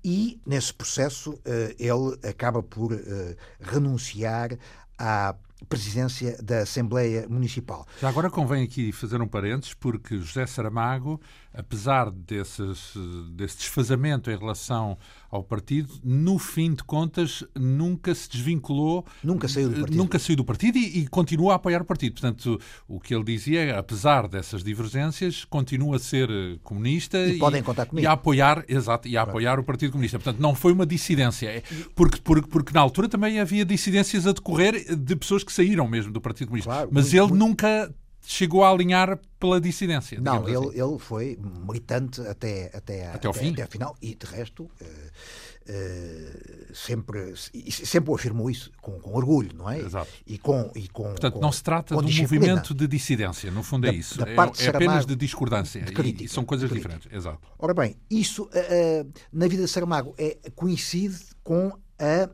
[0.05, 1.41] E, nesse processo, uh,
[1.79, 2.99] ele acaba por uh,
[3.61, 4.57] renunciar
[4.99, 5.35] à
[5.69, 7.87] presidência da Assembleia Municipal.
[8.01, 11.21] Já agora convém aqui fazer um parênteses, porque José Saramago,
[11.57, 12.95] apesar desses,
[13.33, 14.99] desse desfazamento em relação
[15.31, 20.37] ao partido, no fim de contas nunca se desvinculou, nunca saiu do partido, nunca saiu
[20.37, 22.13] do partido e, e continua a apoiar o partido.
[22.13, 26.29] Portanto, o que ele dizia é, apesar dessas divergências, continua a ser
[26.63, 28.05] comunista e, e podem contar comigo.
[28.05, 30.19] e a apoiar, exato, e a apoiar o Partido Comunista.
[30.19, 31.63] Portanto, não foi uma dissidência, é
[31.95, 36.13] porque, porque, porque na altura também havia dissidências a decorrer de pessoas que saíram mesmo
[36.13, 37.39] do Partido Comunista, claro, mas muito, ele muito...
[37.39, 37.95] nunca
[38.27, 40.21] chegou a alinhar pela dissidência.
[40.21, 40.81] Não, ele, assim.
[40.81, 43.53] ele foi militante até, até, até, ao fim.
[43.53, 44.69] até final e, de resto, uh,
[45.71, 47.35] uh, sempre,
[47.71, 49.79] sempre afirmou isso com, com, orgulho, não é?
[49.79, 50.11] Exato.
[50.27, 52.47] E com, e com, Portanto, com, não se trata de um disciplina.
[52.47, 54.19] movimento de dissidência, no fundo é da, isso.
[54.19, 55.81] Da é, é apenas de discordância.
[55.81, 57.09] De crítica, e, e, são coisas diferentes.
[57.13, 57.41] Exato.
[57.59, 62.29] Ora bem, isso uh, na vida de Saramago é, coincide com a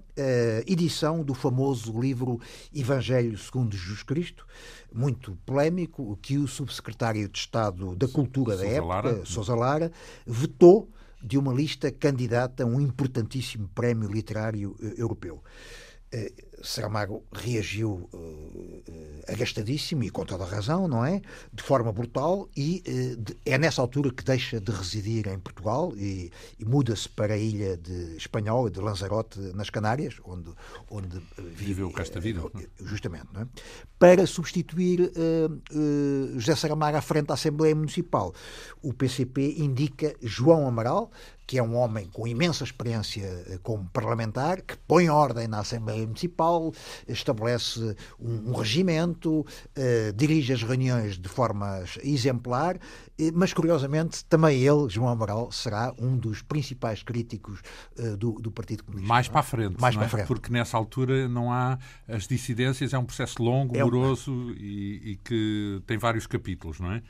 [0.67, 2.41] edição do famoso livro
[2.75, 4.47] Evangelho segundo Jesus Cristo,
[4.93, 9.25] muito polémico, que o subsecretário de Estado da Cultura da época, Lara.
[9.25, 9.93] Sousa Lara,
[10.27, 10.91] vetou
[11.23, 15.43] de uma lista candidata a um importantíssimo prémio literário eh, europeu.
[16.11, 18.83] Eh, Saramago reagiu uh,
[19.29, 21.21] agastadíssimo e com toda a razão, não é?
[21.53, 25.93] De forma brutal e uh, de, é nessa altura que deixa de residir em Portugal
[25.97, 30.51] e, e muda-se para a ilha de Espanhol, de Lanzarote, nas Canárias, onde,
[30.91, 31.23] onde
[31.55, 32.43] viveu o resto da vida.
[32.81, 33.47] Justamente, não é?
[33.99, 35.13] Para substituir
[36.37, 38.35] José Saramago à frente da Assembleia Municipal.
[38.83, 41.11] O PCP indica João Amaral,
[41.47, 46.42] que é um homem com imensa experiência como parlamentar, que põe ordem na Assembleia Municipal,
[47.09, 52.79] estabelece um, um regimento, uh, dirige as reuniões de forma exemplar,
[53.35, 57.61] mas curiosamente também ele, João Amaral, será um dos principais críticos
[57.99, 59.09] uh, do, do, Partido Comunista.
[59.09, 60.09] Mais para a frente, Mais para é?
[60.09, 60.27] frente.
[60.27, 61.79] porque nessa altura não há
[62.09, 66.93] as dissidências, é um processo longo, é moroso e, e que tem vários capítulos, não
[66.93, 67.03] é?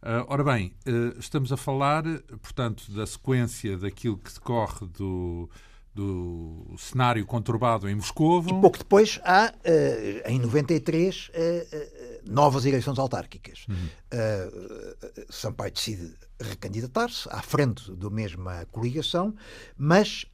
[0.00, 2.04] Uh, ora bem, uh, estamos a falar,
[2.40, 5.50] portanto, da sequência daquilo que decorre do,
[5.98, 8.40] do cenário conturbado em Moscou.
[8.46, 13.66] E pouco depois há, uh, em 93, uh, uh, novas eleições autárquicas.
[13.68, 13.88] Uhum.
[15.28, 19.34] Sampaio decide recandidatar-se à frente da mesma coligação,
[19.76, 20.24] mas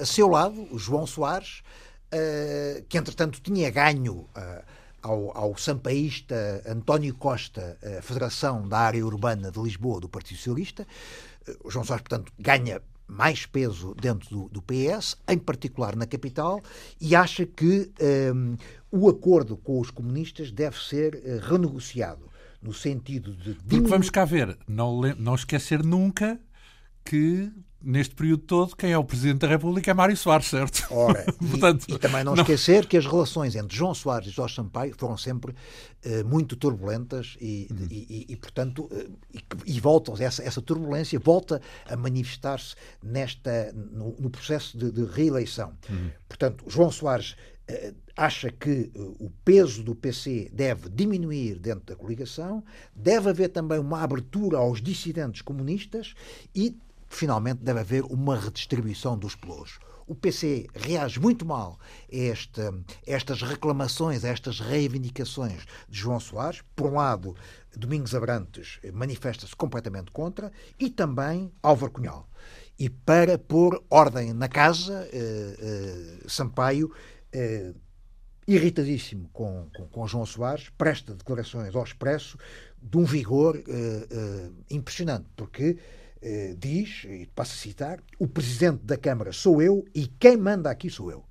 [0.00, 1.62] a seu lado, o João Soares,
[2.88, 4.28] que entretanto tinha ganho
[5.00, 10.86] ao, ao sampaísta António Costa, a Federação da Área Urbana de Lisboa, do Partido Socialista.
[11.64, 16.62] O João Soares, portanto, ganha mais peso dentro do, do, PS, em particular na capital,
[17.00, 17.90] e acha que
[18.34, 18.56] um,
[18.90, 22.28] o acordo com os comunistas deve ser uh, renegociado,
[22.60, 23.54] no sentido de.
[23.54, 26.38] Porque vamos cá ver, não, não esquecer nunca
[27.04, 30.86] que neste período todo, quem é o Presidente da República é Mário Soares, certo?
[30.90, 34.30] Ora, Portanto, e, e, também não, não, esquecer que as relações entre João Soares e
[34.30, 37.86] Jorge Sampaio foram sempre uh, muito turbulentas e, uhum.
[37.90, 39.16] e, e portanto, uh,
[39.64, 45.72] e, voltam, essa, essa turbulência volta a manifestar-se nesta, no, no, processo de, de reeleição.
[45.88, 46.10] Uhum.
[46.28, 47.36] Portanto, João Soares
[47.70, 53.78] uh, acha que o peso do PC deve diminuir dentro da coligação, deve haver também
[53.78, 56.14] uma abertura aos dissidentes comunistas
[56.52, 56.76] e
[57.08, 59.78] finalmente deve haver uma redistribuição dos pelouros.
[60.06, 61.78] O PC reage muito mal
[62.10, 66.62] a, esta, a estas reclamações, a estas reivindicações de João Soares.
[66.74, 67.36] Por um lado,
[67.76, 72.28] Domingos Abrantes manifesta-se completamente contra e também Álvaro Cunhal.
[72.78, 76.90] E para pôr ordem na casa, eh, eh, Sampaio,
[77.32, 77.74] eh,
[78.48, 82.38] irritadíssimo com, com, com, João Soares, presta declarações ao expresso
[82.82, 83.62] de um vigor eh,
[84.10, 85.76] eh, impressionante, porque
[86.20, 90.70] eh, diz, e passo a citar, o presidente da Câmara sou eu e quem manda
[90.70, 91.24] aqui sou eu.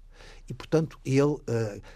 [0.49, 1.41] E, portanto, ele uh,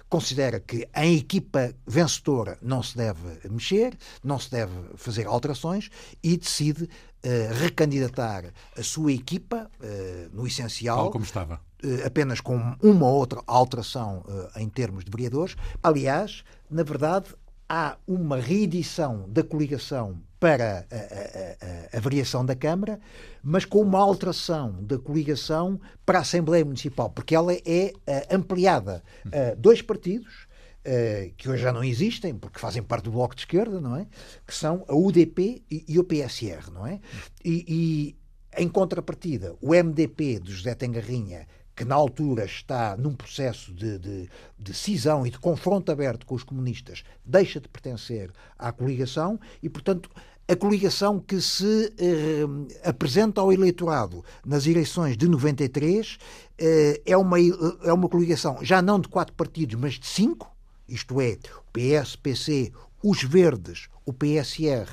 [0.10, 5.90] considera que em equipa vencedora não se deve mexer, não se deve fazer alterações
[6.22, 10.98] e decide uh, recandidatar a sua equipa, uh, no essencial.
[10.98, 11.62] Tal como estava.
[12.06, 14.24] apenas com uma ou outra alteração
[14.58, 15.56] em termos de vereadores.
[15.82, 17.34] Aliás, na verdade,
[17.72, 23.00] há uma reedição da coligação para a, a, a, a, variação da Câmara,
[23.42, 29.02] mas com uma alteração da coligação para a Assembleia Municipal, porque ela é uh, ampliada
[29.32, 30.52] a dois partidos.
[30.82, 34.08] Uh, que hoje já não existem, porque fazem parte do Bloco de Esquerda, não é?
[34.48, 37.00] Que são a UDP e, e o PSR, não é?
[37.46, 38.16] E, e,
[38.60, 41.46] em contrapartida, o MDP de José Tengarrinha
[41.82, 46.36] que na altura está num processo de, de, de, cisão e de confronto aberto com
[46.36, 50.08] os comunistas, deixa de pertencer à coligação e, portanto,
[50.48, 56.20] a coligação que se eh, apresenta ao eleitorado nas eleições de 93
[56.60, 60.56] eh, é, uma, é uma coligação já não de quatro partidos, mas de cinco,
[60.88, 64.88] isto é, o PS, PC, os Verdes, o PSR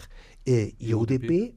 [0.47, 1.55] eh, e a UDP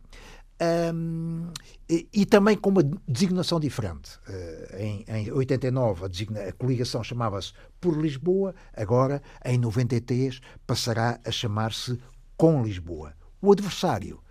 [0.93, 1.51] um,
[1.91, 4.17] e, e, também com uma designação diferente.
[4.25, 7.51] Uh, em, em 89 a, designa, a coligação chamava-se
[7.81, 11.99] Por Lisboa, agora em 93 passará a chamar-se
[12.37, 13.13] Com Lisboa.
[13.41, 14.21] O adversário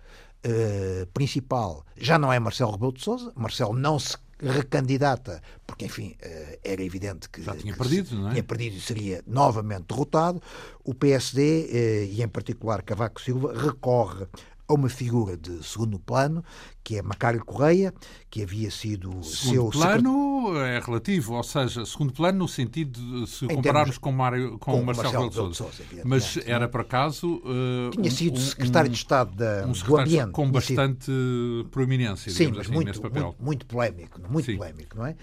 [0.43, 6.15] uh, principal já não é Marcelo Rebelo de Sousa, Marcelo não se recandidata, porque, enfim,
[6.19, 7.43] uh, era evidente que.
[7.43, 8.31] Já tinha que perdido, não é?
[8.31, 10.41] Tinha perdido e seria novamente derrotado.
[10.83, 14.25] O PSD, e em particular Cavaco Silva, recorre
[14.67, 16.43] a uma figura de segundo plano,
[16.83, 17.93] que é Macário Correia,
[18.29, 20.67] que havia sido segundo seu plano secret...
[20.67, 24.71] é relativo, ou seja, segundo plano no sentido de se em compararmos com, Mário, com,
[24.71, 25.83] com Marcelo, Marcelo de Sousa.
[26.03, 29.97] Mas era por acaso uh, tinha sido um, secretário um, de Estado da, um do
[29.97, 31.67] Ambiente com bastante sido...
[31.69, 33.01] proeminência, Sim, mas assim, muito.
[33.01, 34.57] Muito, muito polémico, muito Sim.
[34.57, 35.15] polémico, não é?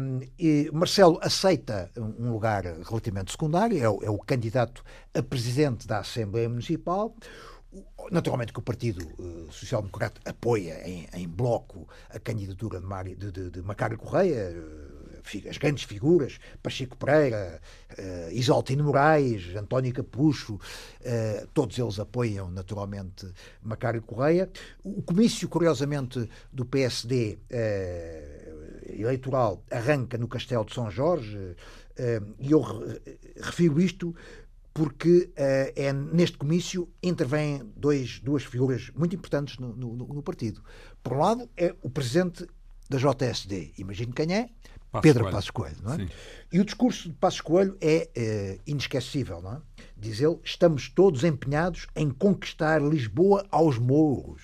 [0.00, 4.82] Um, e Marcelo aceita um lugar relativamente secundário, é o, é o candidato
[5.14, 7.14] a presidente da Assembleia Municipal.
[8.10, 13.16] Naturalmente que o Partido uh, Social Democrata apoia em, em, bloco a candidatura de, Mário,
[13.16, 17.60] de, de, de Macário Correia, uh, as grandes figuras, Pacheco Pereira,
[17.96, 24.50] uh, Isaltino Moraes, António Capucho, uh, todos eles apoiam naturalmente Macário Correia.
[24.82, 27.38] O comício, curiosamente, do PSD
[28.98, 31.54] eleitoral arranca no Castelo de São Jorge,
[32.38, 32.62] e eu
[33.40, 34.14] refiro isto
[34.72, 40.62] porque uh, é neste comício intervêm dois, duas figuras muito importantes no, no, no, partido.
[41.02, 42.46] Por um lado, é o presidente
[42.88, 44.48] da JSD, imagino quem é,
[44.90, 45.36] Passo Pedro Coelho.
[45.36, 45.76] Passos Coelho.
[45.82, 46.08] Não é?
[46.52, 49.40] E o discurso de Passos Coelho é uh, inesquecível.
[49.40, 49.60] Não é?
[49.96, 54.42] Diz ele: estamos todos empenhados em conquistar Lisboa aos mouros.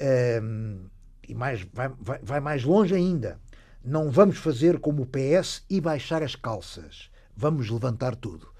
[0.00, 0.88] Uh,
[1.28, 3.40] e mais, vai, vai, vai mais longe ainda.
[3.84, 7.08] Não vamos fazer como o PS e baixar as calças.
[7.36, 8.55] Vamos levantar tudo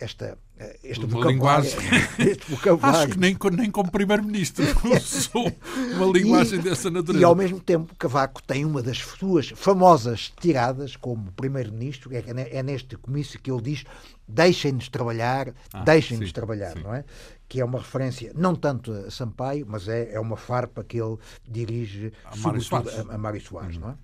[0.00, 1.78] esta, eh, este linguagem.
[2.18, 2.98] Este vocabulário.
[2.98, 4.64] Acho que nem, nem como primeiro-ministro
[5.94, 7.22] uma linguagem e, dessa natureza.
[7.22, 12.24] E ao mesmo tempo, Cavaco tem uma das suas famosas tiradas como primeiro-ministro, é,
[12.58, 13.84] é neste comício que ele diz
[14.26, 16.82] deixem-nos trabalhar, ah, deixem-nos trabalhar, sim.
[16.82, 17.04] não é?
[17.48, 21.16] Que é uma referência não tanto a Sampaio, mas é, é uma farpa que ele
[21.48, 23.82] dirige a Mário Soares, a, a Mário Soares uhum.
[23.82, 23.94] não é?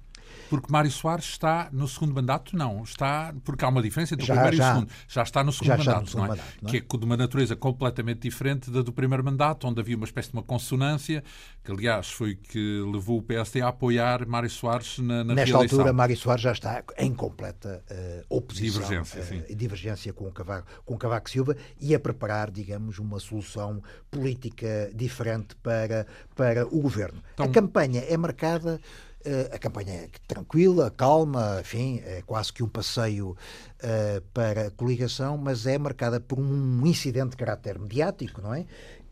[0.51, 2.57] Porque Mário Soares está no segundo mandato?
[2.57, 4.70] Não, está porque há uma diferença entre o Já, primeiro e já.
[4.70, 4.91] o segundo.
[5.09, 6.37] Já está no segundo Já está no mandato, segundo não é?
[6.37, 6.70] mandato, não é?
[6.72, 10.28] Que é de uma natureza completamente diferente da do primeiro mandato, onde havia uma espécie
[10.30, 11.22] de uma consonância,
[11.64, 15.53] que aliás foi o que levou o PSD a apoiar Mário Soares na, na Nesta
[15.53, 15.78] reeleição.
[15.78, 19.43] altura, Mário Soares já está em completa eh, oposição Divergência, eh, sim.
[19.49, 23.82] e divergência com o, Cavaco, com o Cavaco Silva e a preparar, digamos, uma solução
[24.11, 27.22] política diferente para, para o governo.
[27.34, 28.80] Então- a campanha é marcada.
[29.27, 33.37] Eh, a campanha é tranquila, calma, enfim, é quase que um passeio
[33.81, 38.64] eh, para a coligação, mas é marcada por um incidente de caráter mediático, não é?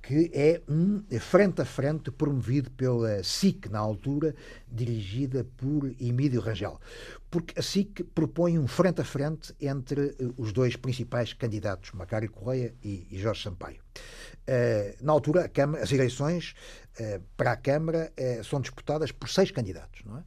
[0.07, 4.35] que é um frente a frente promovido pela SIC na altura,
[4.71, 6.79] dirigida por Emílio Rangel.
[7.31, 12.31] Porque a SIC propõe um frente a frente entre eh, os dois principais candidatos, Macário
[12.31, 13.81] Correia e, Jorge Sampaio.
[14.47, 16.55] Eh, na altura, Câmara- as eleições
[17.37, 20.25] para a Câmara eh, são disputadas por seis candidatos, não é?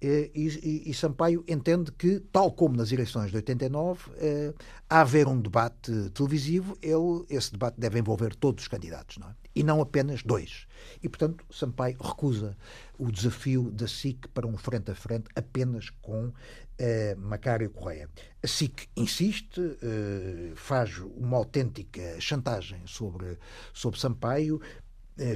[0.00, 4.52] Eh, E, e- e Sampaio entende que, tal como nas eleições de 89, eh,
[4.90, 9.34] a haver um debate televisivo, ele, esse debate deve envolver todos os candidatos, não é?
[9.56, 10.66] e não apenas dois.
[11.02, 12.56] E, portanto, Sampaio recusa
[12.98, 16.32] o desafio da SIC para um frente a frente apenas com
[16.76, 18.08] eh, Macário Correia.
[18.42, 23.38] A SIC insiste, eh, faz uma autêntica chantagem sobre,
[23.72, 24.83] sobre Sampaio, eh,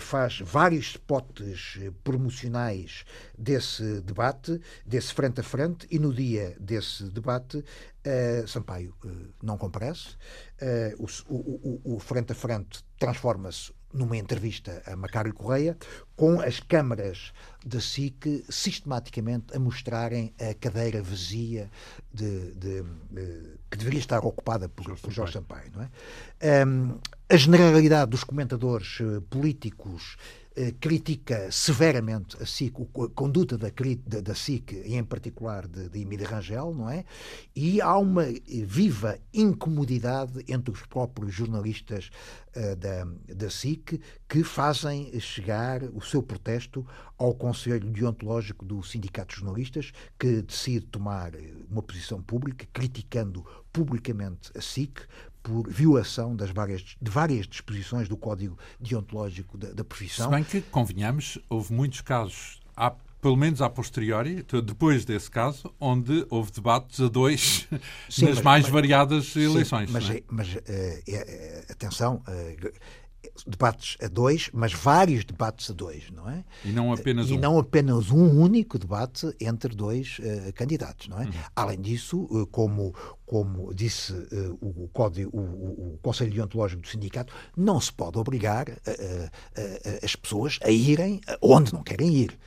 [0.01, 3.05] faz vários spots eh, promocionais
[3.37, 7.65] desse debate, desse frente a frente, e no dia desse debate,
[8.05, 9.09] eh, Sampaio eh,
[9.43, 10.17] não comparece.
[10.61, 15.77] Eh, o, o- o- frente a frente transforma-se numa entrevista a Macário Correia,
[16.15, 17.33] com as câmaras
[17.65, 21.71] da SIC sistematicamente a mostrarem a cadeira vazia
[22.13, 25.71] de- de- de- que deveria estar ocupada por, por Jorge Sampaio.
[25.75, 26.67] Não é?
[26.67, 26.99] Hum,
[27.31, 30.17] a generalidade dos comentadores eh, políticos
[30.57, 35.91] eh, critica severamente a SIC, a conduta da, da, da SIC, e em particular de,
[35.91, 37.05] de Emília Rangel, não é?
[37.55, 38.25] E há uma
[38.65, 42.11] viva incomodidade entre os próprios jornalistas
[42.55, 46.85] eh, da, da SIC que fazem chegar o seu protesto
[47.19, 51.33] ao Conselho Deontológico do Sindicato de Jornalistas, que decide tomar
[51.71, 55.03] uma posição pública, criticando publicamente a SIC
[55.49, 60.31] por violação das várias, de várias disposições do Código Deontológico da, da Se profissão.
[60.31, 62.91] bem que, convenhamos, houve muitos casos, há,
[63.21, 67.67] pelo menos a posteriori, depois desse caso, onde houve debates a dois
[68.09, 69.91] Sim, nas mas- mais mas- variadas Sim, eleições.
[69.91, 70.17] mas, é?
[70.19, 72.73] é- mas, eh, é- atenção, eh,
[73.47, 76.45] debates a dois, mas vários debates a dois, não é?
[76.65, 77.39] E não apenas e um.
[77.41, 81.25] não apenas um único debate entre dois eh, candidatos, não é?
[81.25, 81.31] Uhum.
[81.55, 82.95] Além disso, como
[83.29, 85.41] como disse eh, o, código, o,
[85.95, 91.21] o- Conselho Deontológico do Sindicato, não se pode obrigar eh, eh, as pessoas a irem
[91.43, 92.39] onde não querem ir,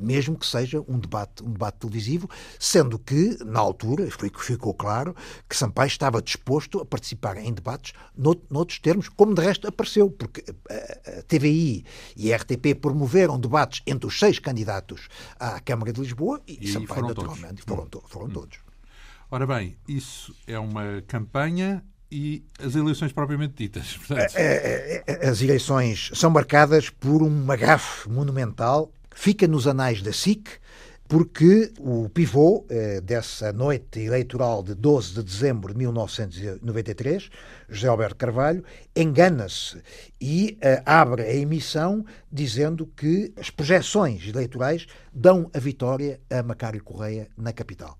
[0.00, 4.72] mesmo que seja um debate, um debate televisivo, sendo que, na altura, foi que ficou
[4.72, 5.14] claro
[5.48, 10.08] que Sampaio estava disposto a participar em debates nout- noutros termos, como de resto apareceu,
[10.08, 11.84] porque a, TVI
[12.16, 15.08] e a RTP promoveram debates entre os seis candidatos
[15.38, 17.24] à Câmara de Lisboa e, E Sampaio, foram todos.
[17.24, 17.26] Hum.
[17.32, 18.58] naturalmente, foram, foram todos.
[19.34, 23.96] Ora bem, isso é uma campanha e as eleições propriamente ditas.
[24.06, 30.12] Portanto, É, é, As eleições são marcadas por uma gafe monumental, fica nos anais da
[30.12, 30.50] SIC,
[31.08, 37.30] porque o pivô eh, dessa noite eleitoral de 12 de dezembro de 1993,
[37.70, 38.62] José Alberto Carvalho,
[38.94, 39.80] engana-se
[40.20, 46.84] e eh, abre a emissão dizendo que as projeções eleitorais dão a vitória a Macário
[46.84, 47.98] Correia na capital.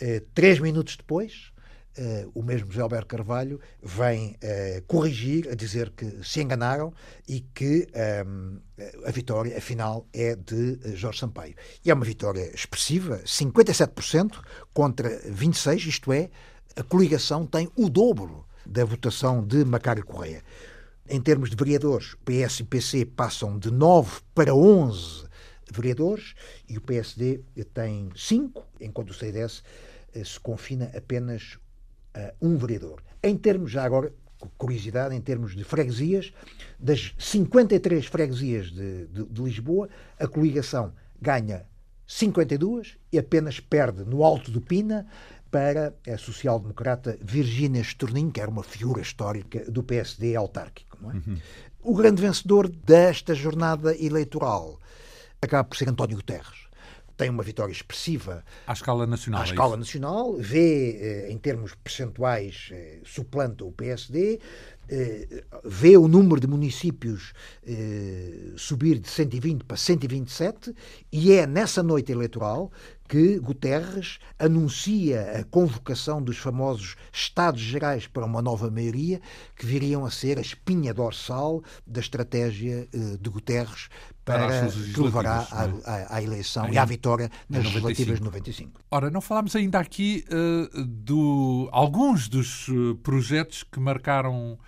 [0.00, 1.52] Eh, três minutos depois,
[1.96, 6.92] eh, o mesmo José Alberto Carvalho vem eh, corrigir, a dizer que se enganaram
[7.26, 8.58] e que ehm,
[9.04, 11.56] a vitória, afinal, é de Jorge Sampaio.
[11.84, 14.40] E é uma vitória expressiva, 57%
[14.72, 16.30] contra 26%, isto é,
[16.76, 20.44] a coligação tem o dobro da votação de Macário Correia.
[21.08, 25.26] Em termos de vereadores, PS e PC passam de 9 para 11
[25.72, 26.34] vereadores
[26.68, 27.40] e o PSD
[27.74, 29.62] tem 5, enquanto o CDS
[30.24, 31.58] se confina apenas
[32.14, 33.02] a um vereador.
[33.22, 34.12] Em termos, já agora,
[34.56, 36.32] curiosidade, em termos de freguesias,
[36.78, 39.88] das 53 freguesias de, de- de Lisboa,
[40.18, 41.66] a coligação ganha
[42.06, 45.06] 52 e apenas perde no Alto do Pina
[45.50, 50.98] para a social-democrata Virgínia Estorninho, que era uma figura histórica do PSD autárquico.
[51.10, 51.38] É?
[51.82, 54.78] O grande vencedor desta jornada eleitoral
[55.40, 56.67] acaba por ser António Guterres.
[57.18, 59.40] Tem uma vitória expressiva à escala nacional.
[59.40, 59.78] à é escala isso?
[59.78, 64.38] nacional, vê, eh, em termos percentuais, eh, suplanta o PSD,
[64.88, 67.32] eh, vê o número de municípios
[68.56, 70.72] subir de 120 para 127
[71.12, 72.70] e é nessa noite eleitoral
[73.08, 79.20] que Guterres anuncia a convocação dos famosos Estados Gerais para uma nova maioria,
[79.56, 83.88] que viriam a ser a espinha dorsal da estratégia eh, de Guterres
[84.24, 88.80] para, que levará à, à, à eleição em, e à vitória nas legislativas de 95.
[88.90, 94.58] Ora, não falámos ainda aqui uh, do alguns dos eh, projetos que marcaram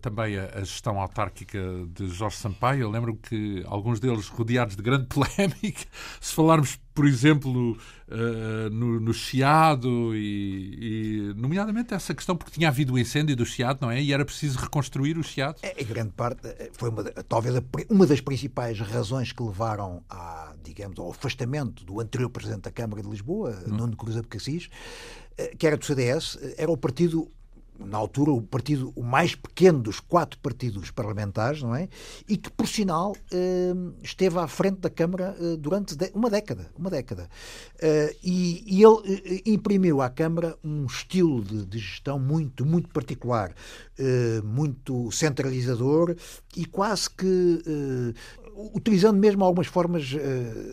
[0.00, 1.58] também a, a, gestão autárquica
[1.94, 2.82] de Jorge Sampaio.
[2.82, 5.84] Eu lembro que alguns deles rodeados de grande polémica.
[6.20, 12.68] Se falarmos, por exemplo, uh, no, no, Chiado, e, e, nomeadamente essa questão, porque tinha
[12.68, 14.02] havido o incêndio do Chiado, não é?
[14.02, 15.56] E era preciso reconstruir o Chiado.
[15.62, 17.54] É, em grande parte, eh, foi uma, talvez
[17.88, 23.02] uma das principais razões que levaram a, digamos, ao afastamento do anterior Presidente da Câmara
[23.02, 23.76] de Lisboa, hum.
[23.76, 24.68] Nuno Cruz Abcacis,
[25.36, 27.30] eh, que era do CDS, era o partido
[27.84, 31.88] na altura, o partido o mais pequeno dos quatro partidos parlamentares, não é?
[32.28, 33.72] E que, por sinal, eh,
[34.02, 36.70] esteve à frente da Câmara eh, durante uma década.
[36.76, 37.28] Uma década.
[37.80, 43.54] Eh, e, ele imprimiu à Câmara um estilo de, gestão muito, muito particular,
[44.42, 46.14] muito centralizador
[46.56, 47.62] e quase que
[48.74, 50.12] utilizando mesmo algumas formas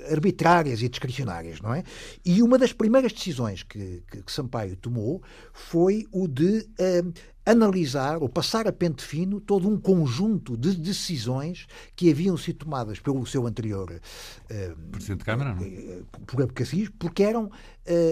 [0.09, 1.83] arbitrárias e discricionárias, não é?
[2.25, 5.21] E uma das primeiras decisões que, que, Sampaio tomou
[5.53, 6.67] foi o de
[7.45, 12.99] analisar ou passar a pente fino todo um conjunto de decisões que haviam sido tomadas
[12.99, 15.63] pelo seu anterior uh, Presidente de Câmara, não?
[15.63, 16.01] É?
[16.25, 17.49] por Abcacis, porque eram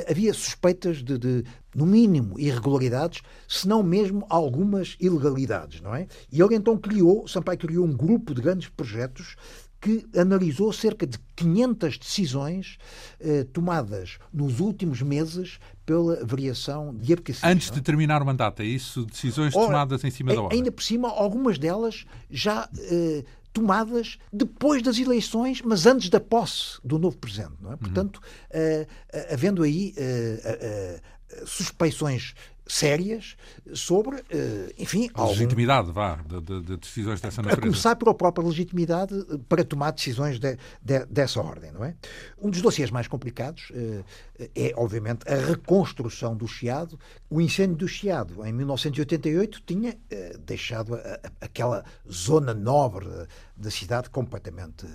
[0.10, 1.44] havia suspeitas de, de,
[1.76, 6.08] no mínimo, irregularidades, se não mesmo algumas ilegalidades, não é?
[6.32, 9.36] E ele então criou, Sampaio criou um grupo de grandes projetos
[9.86, 12.78] que analisou cerca de 500 decisões
[13.20, 17.44] eh, tomadas nos últimos meses pela variação de Abcacis.
[17.44, 19.06] Antes de terminar o mandato, é isso?
[19.06, 20.56] Decisões Ora, tomadas em cima da hora?
[20.56, 23.24] Ainda por cima, algumas delas já eh,
[23.56, 27.54] tomadas depois das eleições, mas antes da posse do novo presidente.
[27.62, 27.74] Não é?
[27.74, 27.78] Uhum.
[27.78, 28.22] Portanto,
[28.52, 31.00] eh, eh, havendo aí eh,
[31.46, 32.34] suspeições
[32.68, 33.36] sérias
[33.74, 35.10] sobre, eh, enfim...
[35.14, 37.60] A legitimidade, vá, de, de, decisões dessa natureza.
[37.60, 39.14] A começar pela própria legitimidade
[39.48, 41.96] para tomar decisões de, de, dessa ordem, não é?
[42.40, 44.04] Um dos dossiês mais complicados eh,
[44.56, 47.00] é, obviamente, a reconstrução do Chiado.
[47.30, 53.08] O incêndio do Chiado, em 1988, tinha eh, deixado a, a, aquela zona nobre
[53.56, 54.86] da cidade completamente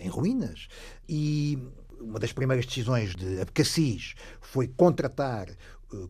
[0.00, 0.68] em ruínas.
[1.08, 1.58] E
[2.00, 5.48] uma das primeiras decisões de Abcacis foi contratar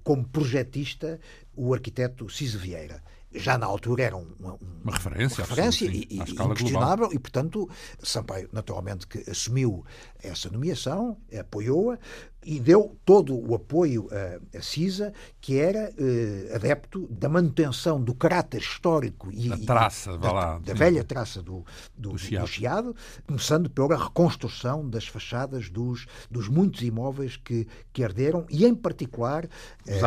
[0.03, 1.19] como projetista
[1.57, 3.03] o arquiteto Ciso Vieira
[3.35, 7.69] já na altura era uma, uma referência, uma referência sim, e, inquestionável e, portanto,
[8.03, 9.85] Sampaio, naturalmente, que assumiu
[10.23, 11.99] essa nomeação, apoiou-a
[12.45, 18.15] e deu todo o apoio a, a CISA, que era eh, adepto da manutenção do
[18.15, 21.65] caráter histórico e, da traça, e, da, lá, da velha traça do,
[21.97, 22.43] do, do, chiado.
[22.43, 22.97] do, chiado.
[23.27, 29.49] começando pela reconstrução das fachadas dos, dos muitos imóveis que, que herderam e, em particular,
[29.87, 30.07] dos eh,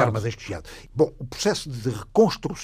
[0.00, 0.68] armazéns do chiado.
[0.94, 2.63] Bom, o processo de reconstrução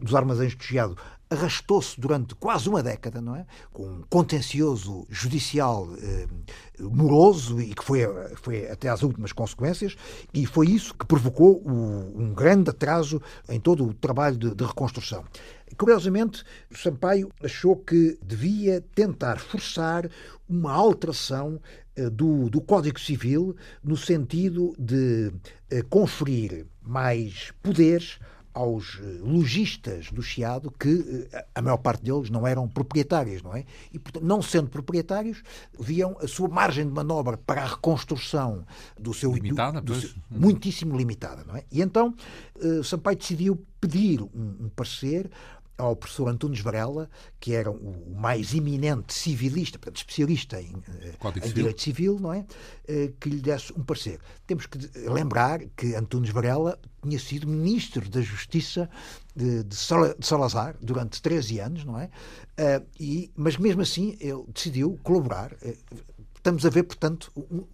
[0.00, 0.96] dos armazéns do chiado
[1.30, 3.44] arrastou-se durante quase uma década, não é?
[3.72, 6.26] Com um contencioso judicial eh,
[6.80, 8.00] moroso e que foi,
[8.36, 9.94] foi até às últimas consequências,
[10.32, 14.64] e foi isso que provocou o, um grande atraso em todo o trabalho de, de
[14.64, 15.24] reconstrução.
[15.76, 20.08] Curiosamente, Sampaio achou que devia tentar forçar
[20.48, 21.60] uma alteração
[21.94, 25.30] eh, do, do Código Civil no sentido de
[25.70, 28.18] eh, conferir mais poderes
[28.52, 33.54] aos eh, lojistas do Chiado que eh, a maior parte deles não eram proprietários, não
[33.54, 33.64] é?
[33.92, 35.42] E, portanto, não sendo proprietários,
[35.78, 38.64] viam a sua margem de manobra para a reconstrução
[38.98, 39.32] do seu...
[39.32, 41.64] Limitada, do, do seu, muitíssimo limitada, não é?
[41.70, 42.14] E então
[42.56, 45.30] uh, Sampaio decidiu pedir um, um parecer
[45.78, 47.08] ao professor Antunes Varela,
[47.38, 51.14] que era o mais eminente civilista, portanto, especialista em, eh,
[51.46, 52.44] em direito civil, não é?
[52.86, 54.18] Eh, que lhe desse um parecer.
[54.44, 58.90] Temos que lembrar que Antunes Varela tinha sido ministro da Justiça
[59.36, 59.76] de, de
[60.20, 62.10] Salazar durante 13 anos, não é?
[62.56, 65.56] Eh, e, mas mesmo assim ele decidiu colaborar
[66.48, 67.64] estamos a ver, portanto, um,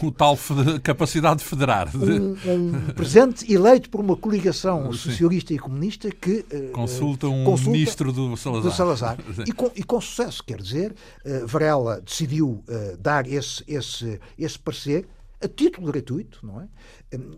[0.00, 0.38] o, o, tal
[0.82, 1.90] capacidade de federar.
[1.94, 7.70] Um, um presidente eleito por uma coligação socialista e comunista que uh, consulta um consulta
[7.70, 8.62] ministro do Salazar.
[8.62, 9.18] Do Salazar.
[9.46, 14.58] e, com, e, com, sucesso, quer dizer, uh, Varela decidiu uh, dar esse, esse, esse
[14.58, 15.06] parecer
[15.42, 16.68] a título gratuito, não é?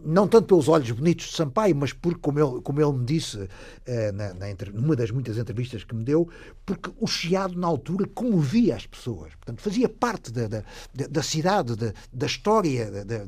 [0.05, 3.49] Não tanto pelos olhos bonitos de Sampaio, mas porque, como ele, como ele me disse
[3.87, 6.29] eh, na, na, numa das muitas entrevistas que me deu,
[6.67, 9.35] porque o Chiado, na altura, comovia as pessoas.
[9.35, 13.25] Portanto, fazia parte da, da, da cidade, da, da história, da,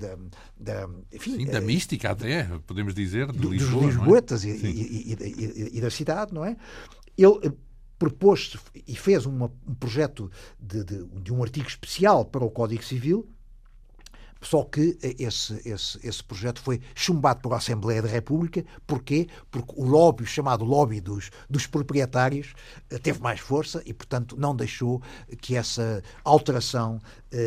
[0.59, 4.49] da, enfim, Sim, da eh, mística até, podemos dizer, de do, Lisboa, dos Lisboetas é?
[4.49, 6.57] e, e, e, e, da cidade, não é?
[7.17, 7.53] Ele eh,
[7.99, 8.57] propôs
[8.87, 13.29] e fez uma, um projeto de, de, de um artigo especial para o Código Civil,
[14.41, 18.65] Só que esse, esse, esse projeto foi chumbado pela Assembleia da República.
[18.87, 19.29] Porquê?
[19.51, 22.55] Porque o lobby, chamado lobby dos, dos proprietários,
[23.03, 25.03] teve mais força e, portanto, não deixou
[25.41, 27.01] que essa alteração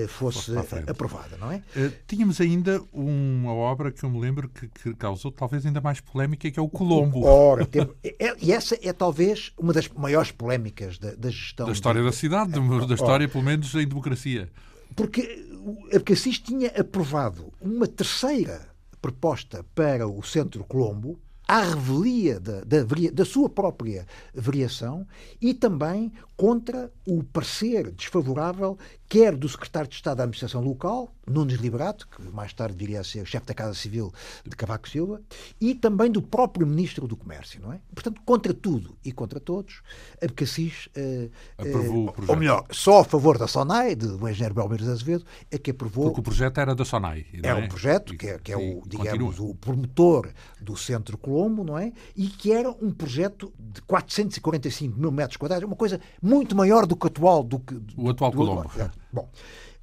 [0.07, 0.51] fosse
[0.87, 1.61] aprovada, não é?
[2.07, 6.49] Tínhamos ainda uma obra que eu me lembro que, que causou talvez ainda mais polémica,
[6.51, 7.23] que é o Colombo.
[7.25, 11.65] Ora, tem, é, e essa é talvez uma das maiores polémicas da, da gestão.
[11.65, 14.49] Da história de, da cidade, da história, pelo menos, em democracia.
[14.95, 15.45] Porque
[15.93, 18.69] a Cassis tinha aprovado uma terceira
[19.01, 22.77] proposta para o Centro Colombo, à revelia da, da,
[23.11, 25.07] da, sua própria variação
[25.41, 28.77] e também contra o parecer desfavorável
[29.09, 33.03] quer do secretário de Estado da Administração Local, Nunes Liberato, que mais tarde viria a
[33.03, 34.13] ser chefe da Casa Civil
[34.45, 35.19] de Cavaco Silva,
[35.59, 37.79] e também do próprio Ministro do Comércio, não é?
[37.93, 39.81] Portanto, contra tudo e contra todos,
[40.21, 42.29] a Cassis, uh, aprovou uh, o projeto.
[42.29, 46.05] ou melhor, só a favor da SONAI, do engenheiro Belmiro Azevedo, é que aprovou...
[46.05, 49.35] Porque o projeto era da SONAI, É um projeto que é, que é o, digamos,
[49.37, 49.51] continua.
[49.51, 50.29] o promotor
[50.61, 51.91] do Centro Colombo, não é?
[52.15, 56.95] E que era um projeto de 445 mil metros quadrados, uma coisa muito maior do
[56.95, 57.43] que o atual.
[57.43, 58.69] Do que, o atual do, Colombo.
[58.69, 59.29] Do, bom,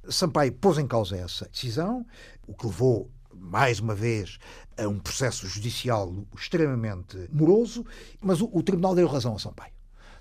[0.09, 2.05] Sampaio pôs em causa essa decisão,
[2.47, 4.39] o que levou, mais uma vez,
[4.77, 7.85] a um processo judicial extremamente moroso,
[8.21, 9.77] mas o, o Tribunal deu razão a Sampaio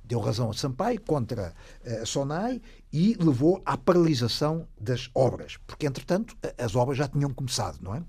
[0.06, 1.52] deu razão a Sampaio contra
[1.84, 7.32] eh, a SONAI e levou à paralisação das obras, porque, entretanto, as obras já tinham
[7.34, 8.02] começado, não é?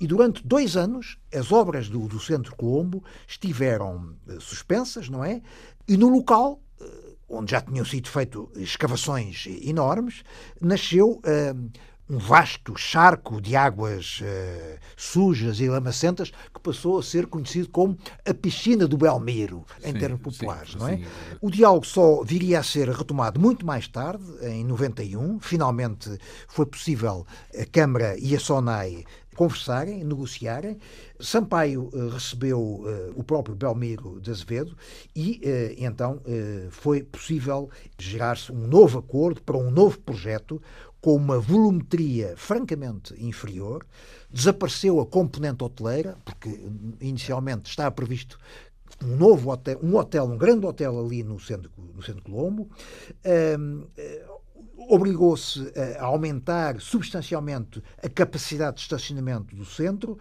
[0.00, 5.42] E durante dois anos, as obras do, do Centro Colombo estiveram eh, suspensas, não é?
[5.86, 6.60] E no local
[7.34, 10.22] onde já tinham sido feitas escavações enormes,
[10.60, 11.70] nasceu uh,
[12.08, 17.96] um vasto charco de águas uh, sujas e lamacentas que passou a ser conhecido como
[18.28, 20.96] a piscina do Belmiro, em sim, termos populares, sim, não é?
[20.98, 21.04] Sim.
[21.40, 25.40] O diálogo só viria a ser retomado muito mais tarde, em 91.
[25.40, 27.26] Finalmente foi possível
[27.58, 29.04] a Câmara e a SONAI
[29.34, 30.78] conversarem, negociarem.
[31.20, 34.76] Sampaio uh, recebeu uh, o próprio Belmiro de Azevedo
[35.14, 36.20] e uh, então
[36.70, 40.60] foi possível gerar-se um novo acordo para um novo projeto
[41.00, 43.86] com uma volumetria francamente inferior.
[44.30, 46.48] Desapareceu a componente hoteleira, porque
[47.00, 48.38] inicialmente estava previsto
[49.02, 52.70] um novo hotel, um hotel, um grande hotel ali no centro, no centro Colombo
[54.76, 60.18] obrigou-se a aumentar substancialmente a capacidade de estacionamento do centro.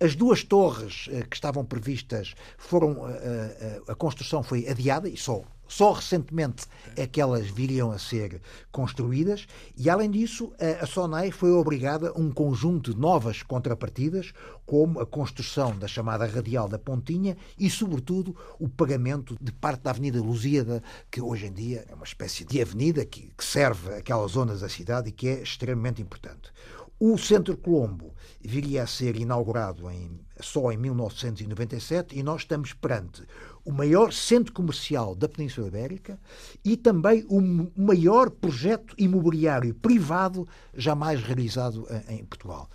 [0.00, 3.08] As duas torres eh, que estavam previstas foram.
[3.08, 5.42] Eh, eh, a construção foi adiada e só
[5.74, 11.50] só recentemente é que elas viriam a ser construídas e, além disso, a SONAI foi
[11.50, 14.32] obrigada a um conjunto de novas contrapartidas,
[14.64, 19.90] como a construção da chamada Radial da Pontinha e, sobretudo, o pagamento de parte da
[19.90, 24.60] Avenida Lusíada, que hoje em dia é uma espécie de avenida que, serve aquelas zonas
[24.60, 26.52] da cidade e que é extremamente importante.
[27.00, 33.24] O Centro Colombo viria a ser inaugurado em, só em 1997 e nós estamos perante
[33.64, 36.18] o maior centro comercial da Península Ibérica
[36.64, 37.40] e também o
[37.76, 42.68] maior projeto imobiliário privado jamais realizado em Portugal.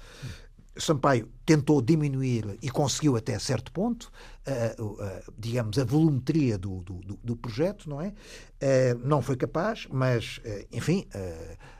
[0.80, 4.12] Sampaio tentou diminuir e conseguiu até certo ponto,
[4.48, 4.98] uh, uh,
[5.38, 8.08] digamos, a volumetria do, do, do, projeto, não é?
[8.08, 10.40] Uh, não foi capaz, mas,
[10.72, 11.06] enfim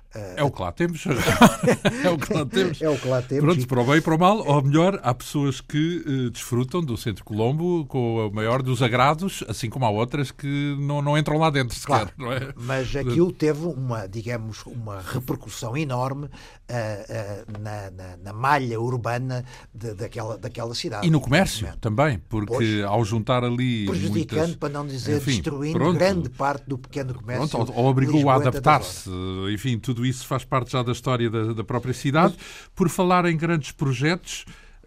[0.36, 1.06] é o que lá temos.
[1.06, 2.82] é o que lá temos.
[2.82, 3.46] É o que lá temos.
[3.46, 6.82] Pronto, para o bem e para o mal, ou melhor, há pessoas que uh, desfrutam
[6.82, 11.18] do Centro Colombo com o maior dos agrados, assim como há outras que não, não
[11.18, 12.12] entram lá dentro sequer.
[12.18, 12.54] Claro, é?
[12.56, 19.46] Mas aquilo teve uma, digamos, uma repercussão enorme uh, uh, na, na, na, malha urbana
[19.74, 21.06] de, daquela, daquela cidade.
[21.08, 23.86] E no comércio também, porque pois, ao juntar ali.
[23.86, 24.56] Prejudicando, muitas...
[24.56, 27.48] para não dizer enfim, destruindo pronto, grande parte do pequeno comércio.
[27.48, 29.10] Pronto, ou, ou obrigou a adaptar-se,
[29.54, 32.36] enfim, tudo tudo isso faz parte já da história da, da própria cidade.
[32.74, 34.46] Por falar em grandes projetos,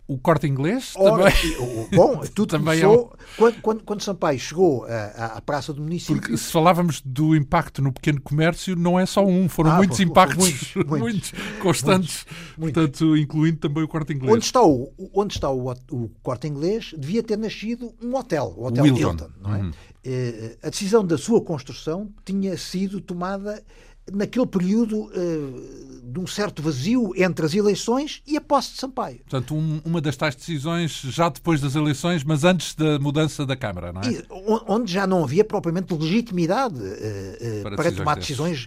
[0.09, 1.89] o corte inglês Ora, também.
[1.95, 3.27] Bom, tudo também começou é um...
[3.37, 6.17] quando, quando, quando Sampaio chegou à, à Praça do Município.
[6.17, 10.01] Porque se falávamos do impacto no pequeno comércio, não é só um, foram ah, muitos
[10.01, 14.35] impactos, muitos, muitos, constantes, muitos, portanto, incluindo também o corte inglês.
[14.35, 18.67] Onde está o, onde está o, o corte inglês, devia ter nascido um hotel, o
[18.67, 19.01] Hotel Wilton.
[19.01, 19.29] Hilton.
[19.43, 19.59] Não é?
[19.59, 19.71] Uhum.
[20.05, 23.63] Eh, a decisão da sua construção tinha sido tomada
[24.11, 29.19] naquele período uh, de um certo vazio entre as eleições e a posse de Sampaio.
[29.19, 33.57] Portanto, um, uma das tais decisões já depois das eleições, mas antes da mudança da
[33.57, 34.11] Câmara, não é?
[34.11, 34.25] E,
[34.67, 38.67] onde já não havia propriamente legitimidade uh, uh, para, para tomar decisões,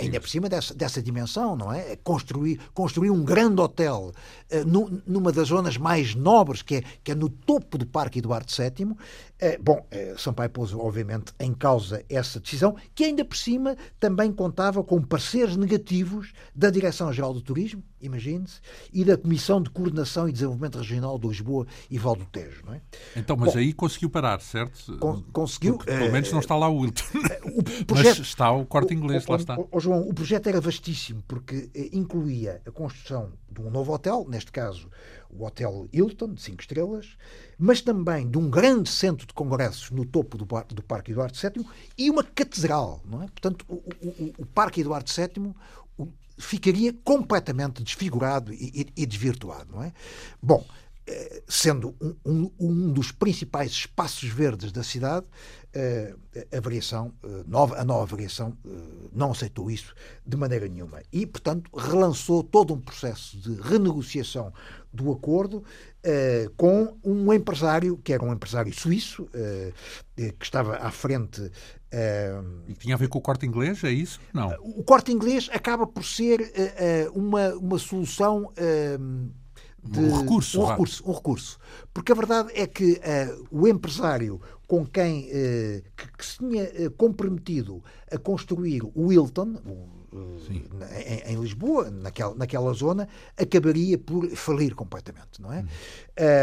[0.00, 1.96] ainda por cima dessa, dessa dimensão, não é?
[1.96, 4.12] Construir, construir um grande hotel
[5.06, 8.96] numa das zonas mais nobres, que é, que é no topo do Parque Eduardo VII.
[9.60, 9.86] Bom,
[10.16, 15.56] Sampaio pôs, obviamente, em causa essa decisão, que ainda por cima também contava com pareceres
[15.56, 18.60] negativos da Direção-Geral do Turismo, imagine-se,
[18.92, 22.62] e da Comissão de Coordenação e Desenvolvimento Regional de Lisboa e Val do Tejo.
[22.66, 22.80] Não é?
[23.16, 24.96] Então, mas Bom, aí conseguiu parar, certo?
[24.98, 25.76] Con conseguiu.
[25.76, 27.04] Porque, pelo menos não está lá o Wilton.
[27.54, 29.56] O projeto, mas está o corte inglês, o, lá está.
[29.70, 34.52] O, João, o projeto era vastíssimo, porque incluía a construção de um novo hotel, neste
[34.52, 34.88] caso
[35.30, 37.16] o Hotel Hilton, de 5 estrelas,
[37.58, 41.66] mas também de um grande centro de congressos no topo do, do Parque Eduardo VII
[41.96, 43.02] e uma catedral.
[43.04, 43.26] Não é?
[43.26, 45.54] Portanto, o, o, o Parque Eduardo VII
[46.38, 49.72] ficaria completamente desfigurado e, e, e desvirtuado.
[49.72, 49.92] Não é?
[50.40, 50.64] Bom,
[51.46, 55.26] sendo um, um, um, dos principais espaços verdes da cidade,
[55.74, 56.14] eh,
[56.50, 58.56] a variação, eh, nova, a nova variação
[59.12, 59.94] não aceitou isso
[60.26, 61.02] de maneira nenhuma.
[61.12, 64.52] E, portanto, relançou todo um processo de renegociação
[64.92, 65.62] do acordo
[66.56, 69.28] com um empresário, que era um empresário suíço,
[70.16, 71.50] que estava à frente
[72.66, 74.18] e tinha a ver com o corte inglês, é isso?
[74.32, 74.48] Não.
[74.62, 76.40] O corte inglês acaba por ser
[77.12, 78.50] uma, uma solução
[79.88, 81.58] de um recurso, um recurso, um recurso.
[81.92, 86.64] Porque a verdade é que uh, o empresário com quem uh, que, que, se tinha
[86.64, 89.56] uh, comprometido a construir o Wilton
[90.12, 95.64] em, em, Lisboa, naquela, naquela zona, acabaria por falir completamente, não é?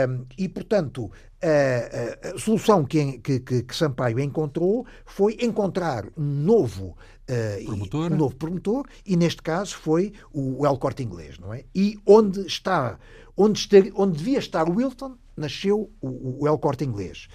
[0.08, 0.26] Hum.
[0.38, 1.12] e portanto
[1.42, 6.98] a, a, solução que, que, que, Sampaio encontrou foi encontrar um novo
[7.66, 8.12] promotor.
[8.12, 11.66] um novo promotor e neste caso foi o El Corte Inglês, não é?
[11.74, 12.98] E onde está
[13.38, 17.28] Onde, estar, onde devia estar o Wilton, nasceu o, o El Corte Inglês.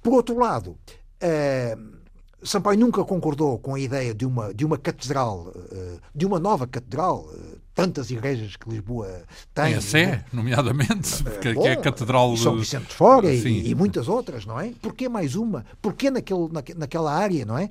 [0.00, 2.01] Por outro lado, uh,
[2.42, 6.66] Sampaio nunca concordou com a ideia de uma, de uma catedral, uh, de uma nova
[6.66, 9.08] catedral, uh, tantas igrejas que Lisboa
[9.54, 9.66] tem.
[9.66, 12.36] Tem a Sé, nomeadamente, porque Bom, é a catedral...
[12.36, 14.72] São Vicente de Fora e, e, muitas outras, não é?
[14.80, 15.64] Porquê mais uma?
[15.80, 17.70] Porquê naquele, naquela área, não é?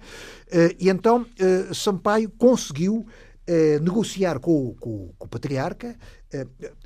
[0.79, 1.25] e então
[1.73, 3.05] Sampaio conseguiu
[3.81, 5.95] negociar com, com, com o patriarca.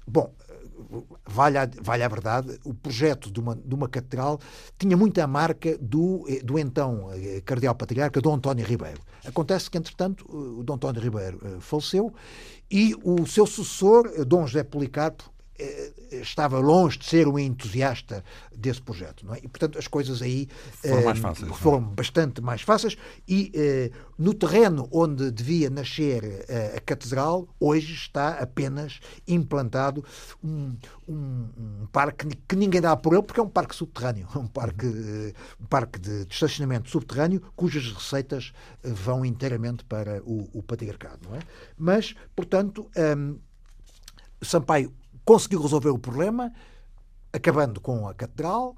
[0.07, 0.33] bom,
[1.27, 4.39] vale a, vale a verdade, o projeto de uma, de uma catedral
[4.77, 9.01] tinha muita marca do, eh, do então eh, cardeal patriarca Dom António Ribeiro.
[9.25, 12.13] Acontece que, entretanto, o Dom António Ribeiro eh, faleceu
[12.69, 15.34] e o seu sucessor, Dom José Policarpo, eh,
[16.11, 18.23] estava longe de ser um entusiasta
[18.55, 19.25] desse projeto.
[19.25, 19.39] Não é?
[19.39, 21.53] E, portanto, as coisas aí foram, mais eh, fáceis, é?
[21.53, 22.97] foram bastante mais fáceis.
[23.27, 26.45] E eh, no terreno onde devia nascer
[26.75, 30.03] a catedral, hoje está apenas implantado
[30.43, 30.75] um,
[31.07, 34.87] um, um, parque que ninguém dá por ele, porque é um parque subterrâneo, um parque,
[35.59, 38.53] um parque de, de estacionamento subterrâneo, cujas receitas
[38.83, 41.19] vão inteiramente para o, o patriarcado.
[41.27, 41.39] Não é?
[41.77, 43.37] Mas, portanto, um,
[44.41, 44.93] Sampaio
[45.25, 46.53] conseguiu resolver o problema,
[47.33, 48.75] acabando com a catedral,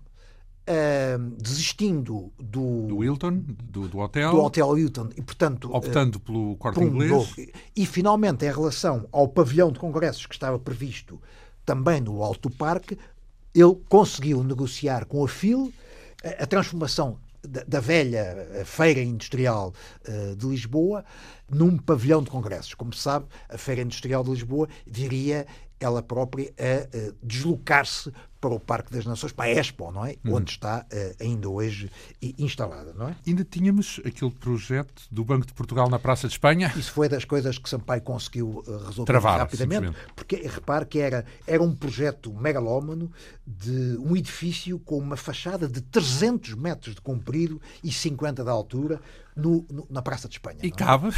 [0.67, 6.21] uh, desistindo do, do Hilton, do, do, hotel, do hotel Hilton e portanto optando uh,
[6.21, 7.11] pelo quarto um inglês.
[7.11, 7.35] novo,
[7.75, 11.21] e finalmente em relação ao pavilhão de congressos que estava previsto
[11.65, 12.97] também no Alto Parque,
[13.53, 15.71] ele conseguiu negociar com a FIL
[16.23, 19.73] a, a transformação da, da, velha feira industrial
[20.07, 21.05] uh, de Lisboa
[21.49, 22.73] num pavilhão de congressos.
[22.73, 25.45] Como se sabe, a feira industrial de Lisboa viria
[25.79, 30.15] ela própria a, deslocar-se para o Parque das Nações, para a Expo, não é?
[30.23, 30.35] Uhum.
[30.35, 31.89] Onde está uh, ainda hoje
[32.37, 33.15] instalada, não é?
[33.25, 36.71] Ainda tínhamos aquele projeto do Banco de Portugal na Praça de Espanha.
[36.75, 41.25] Isso foi das coisas que Sampaio conseguiu uh, resolver Travar, rapidamente, porque repare que era,
[41.45, 43.11] era um projeto megalómano
[43.45, 49.01] de um edifício com uma fachada de 300 metros de comprido e 50 de altura,
[49.37, 50.57] no, no, na Praça de Espanha.
[50.63, 50.71] E é?
[50.71, 51.09] cabe?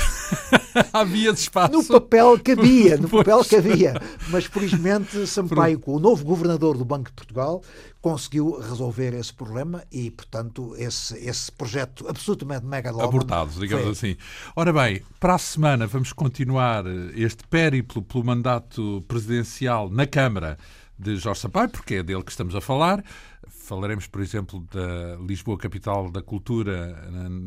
[0.94, 1.72] Havia espaço?
[1.72, 3.94] No papel cabia, no papel cabia.
[4.30, 7.64] Mas, felizmente, Sampaio, com o novo governador do Banco de Portugal,
[8.02, 13.10] conseguiu resolver esse problema e, portanto, esse, esse projeto absolutamente megalómano...
[13.10, 13.92] Abortado, digamos foi.
[14.12, 14.18] assim.
[14.56, 20.58] Ora bem, para a semana vamos continuar este périplo pelo mandato presidencial na Câmara
[20.98, 23.04] de Jorge Sampaio, porque é dele que estamos a falar.
[23.50, 26.96] Falaremos, por exemplo, da Lisboa Capital da Cultura,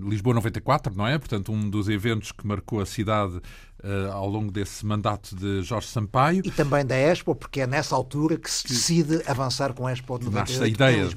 [0.09, 1.19] Lisboa 94, não é?
[1.19, 3.41] Portanto, um dos eventos que marcou a cidade
[3.83, 6.43] uh, ao longo desse mandato de Jorge Sampaio.
[6.45, 10.19] E também da Expo, porque é nessa altura que se decide avançar com a Expo
[10.19, 11.09] de 98 a ideia,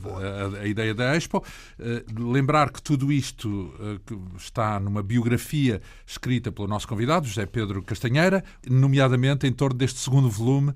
[0.57, 1.43] a, a, ideia da Expo.
[1.79, 7.45] Uh, lembrar que tudo isto uh, que está numa biografia escrita pelo nosso convidado, José
[7.45, 10.73] Pedro Castanheira, nomeadamente em torno deste segundo volume,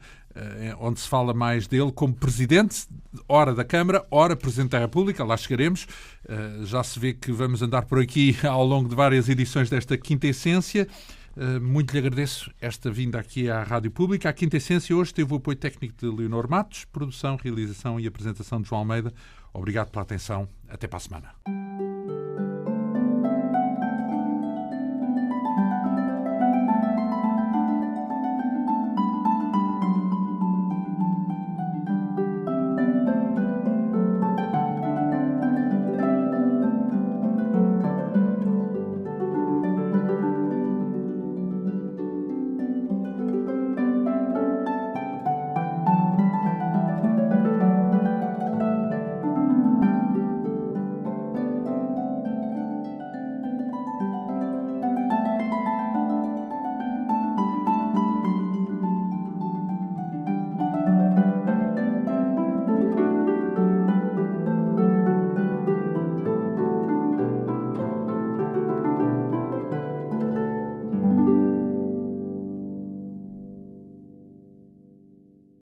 [0.80, 2.88] onde se fala mais dele como presidente,
[3.28, 5.88] ora da Câmara, ora presidente da República, lá chegaremos.
[6.28, 9.98] Eh, já se vê que vamos andar por aqui ao longo de várias edições desta
[9.98, 10.88] Quinta Essência.
[11.38, 14.30] Eh, muito lhe agradeço esta vinda aqui à Rádio Pública.
[14.30, 18.62] A Quinta Essência hoje teve o apoio técnico de Leonor Matos, produção, realização e apresentação
[18.62, 19.14] de João Almeida.
[19.54, 20.48] Obrigado pela atenção.
[20.68, 22.59] Até para a semana.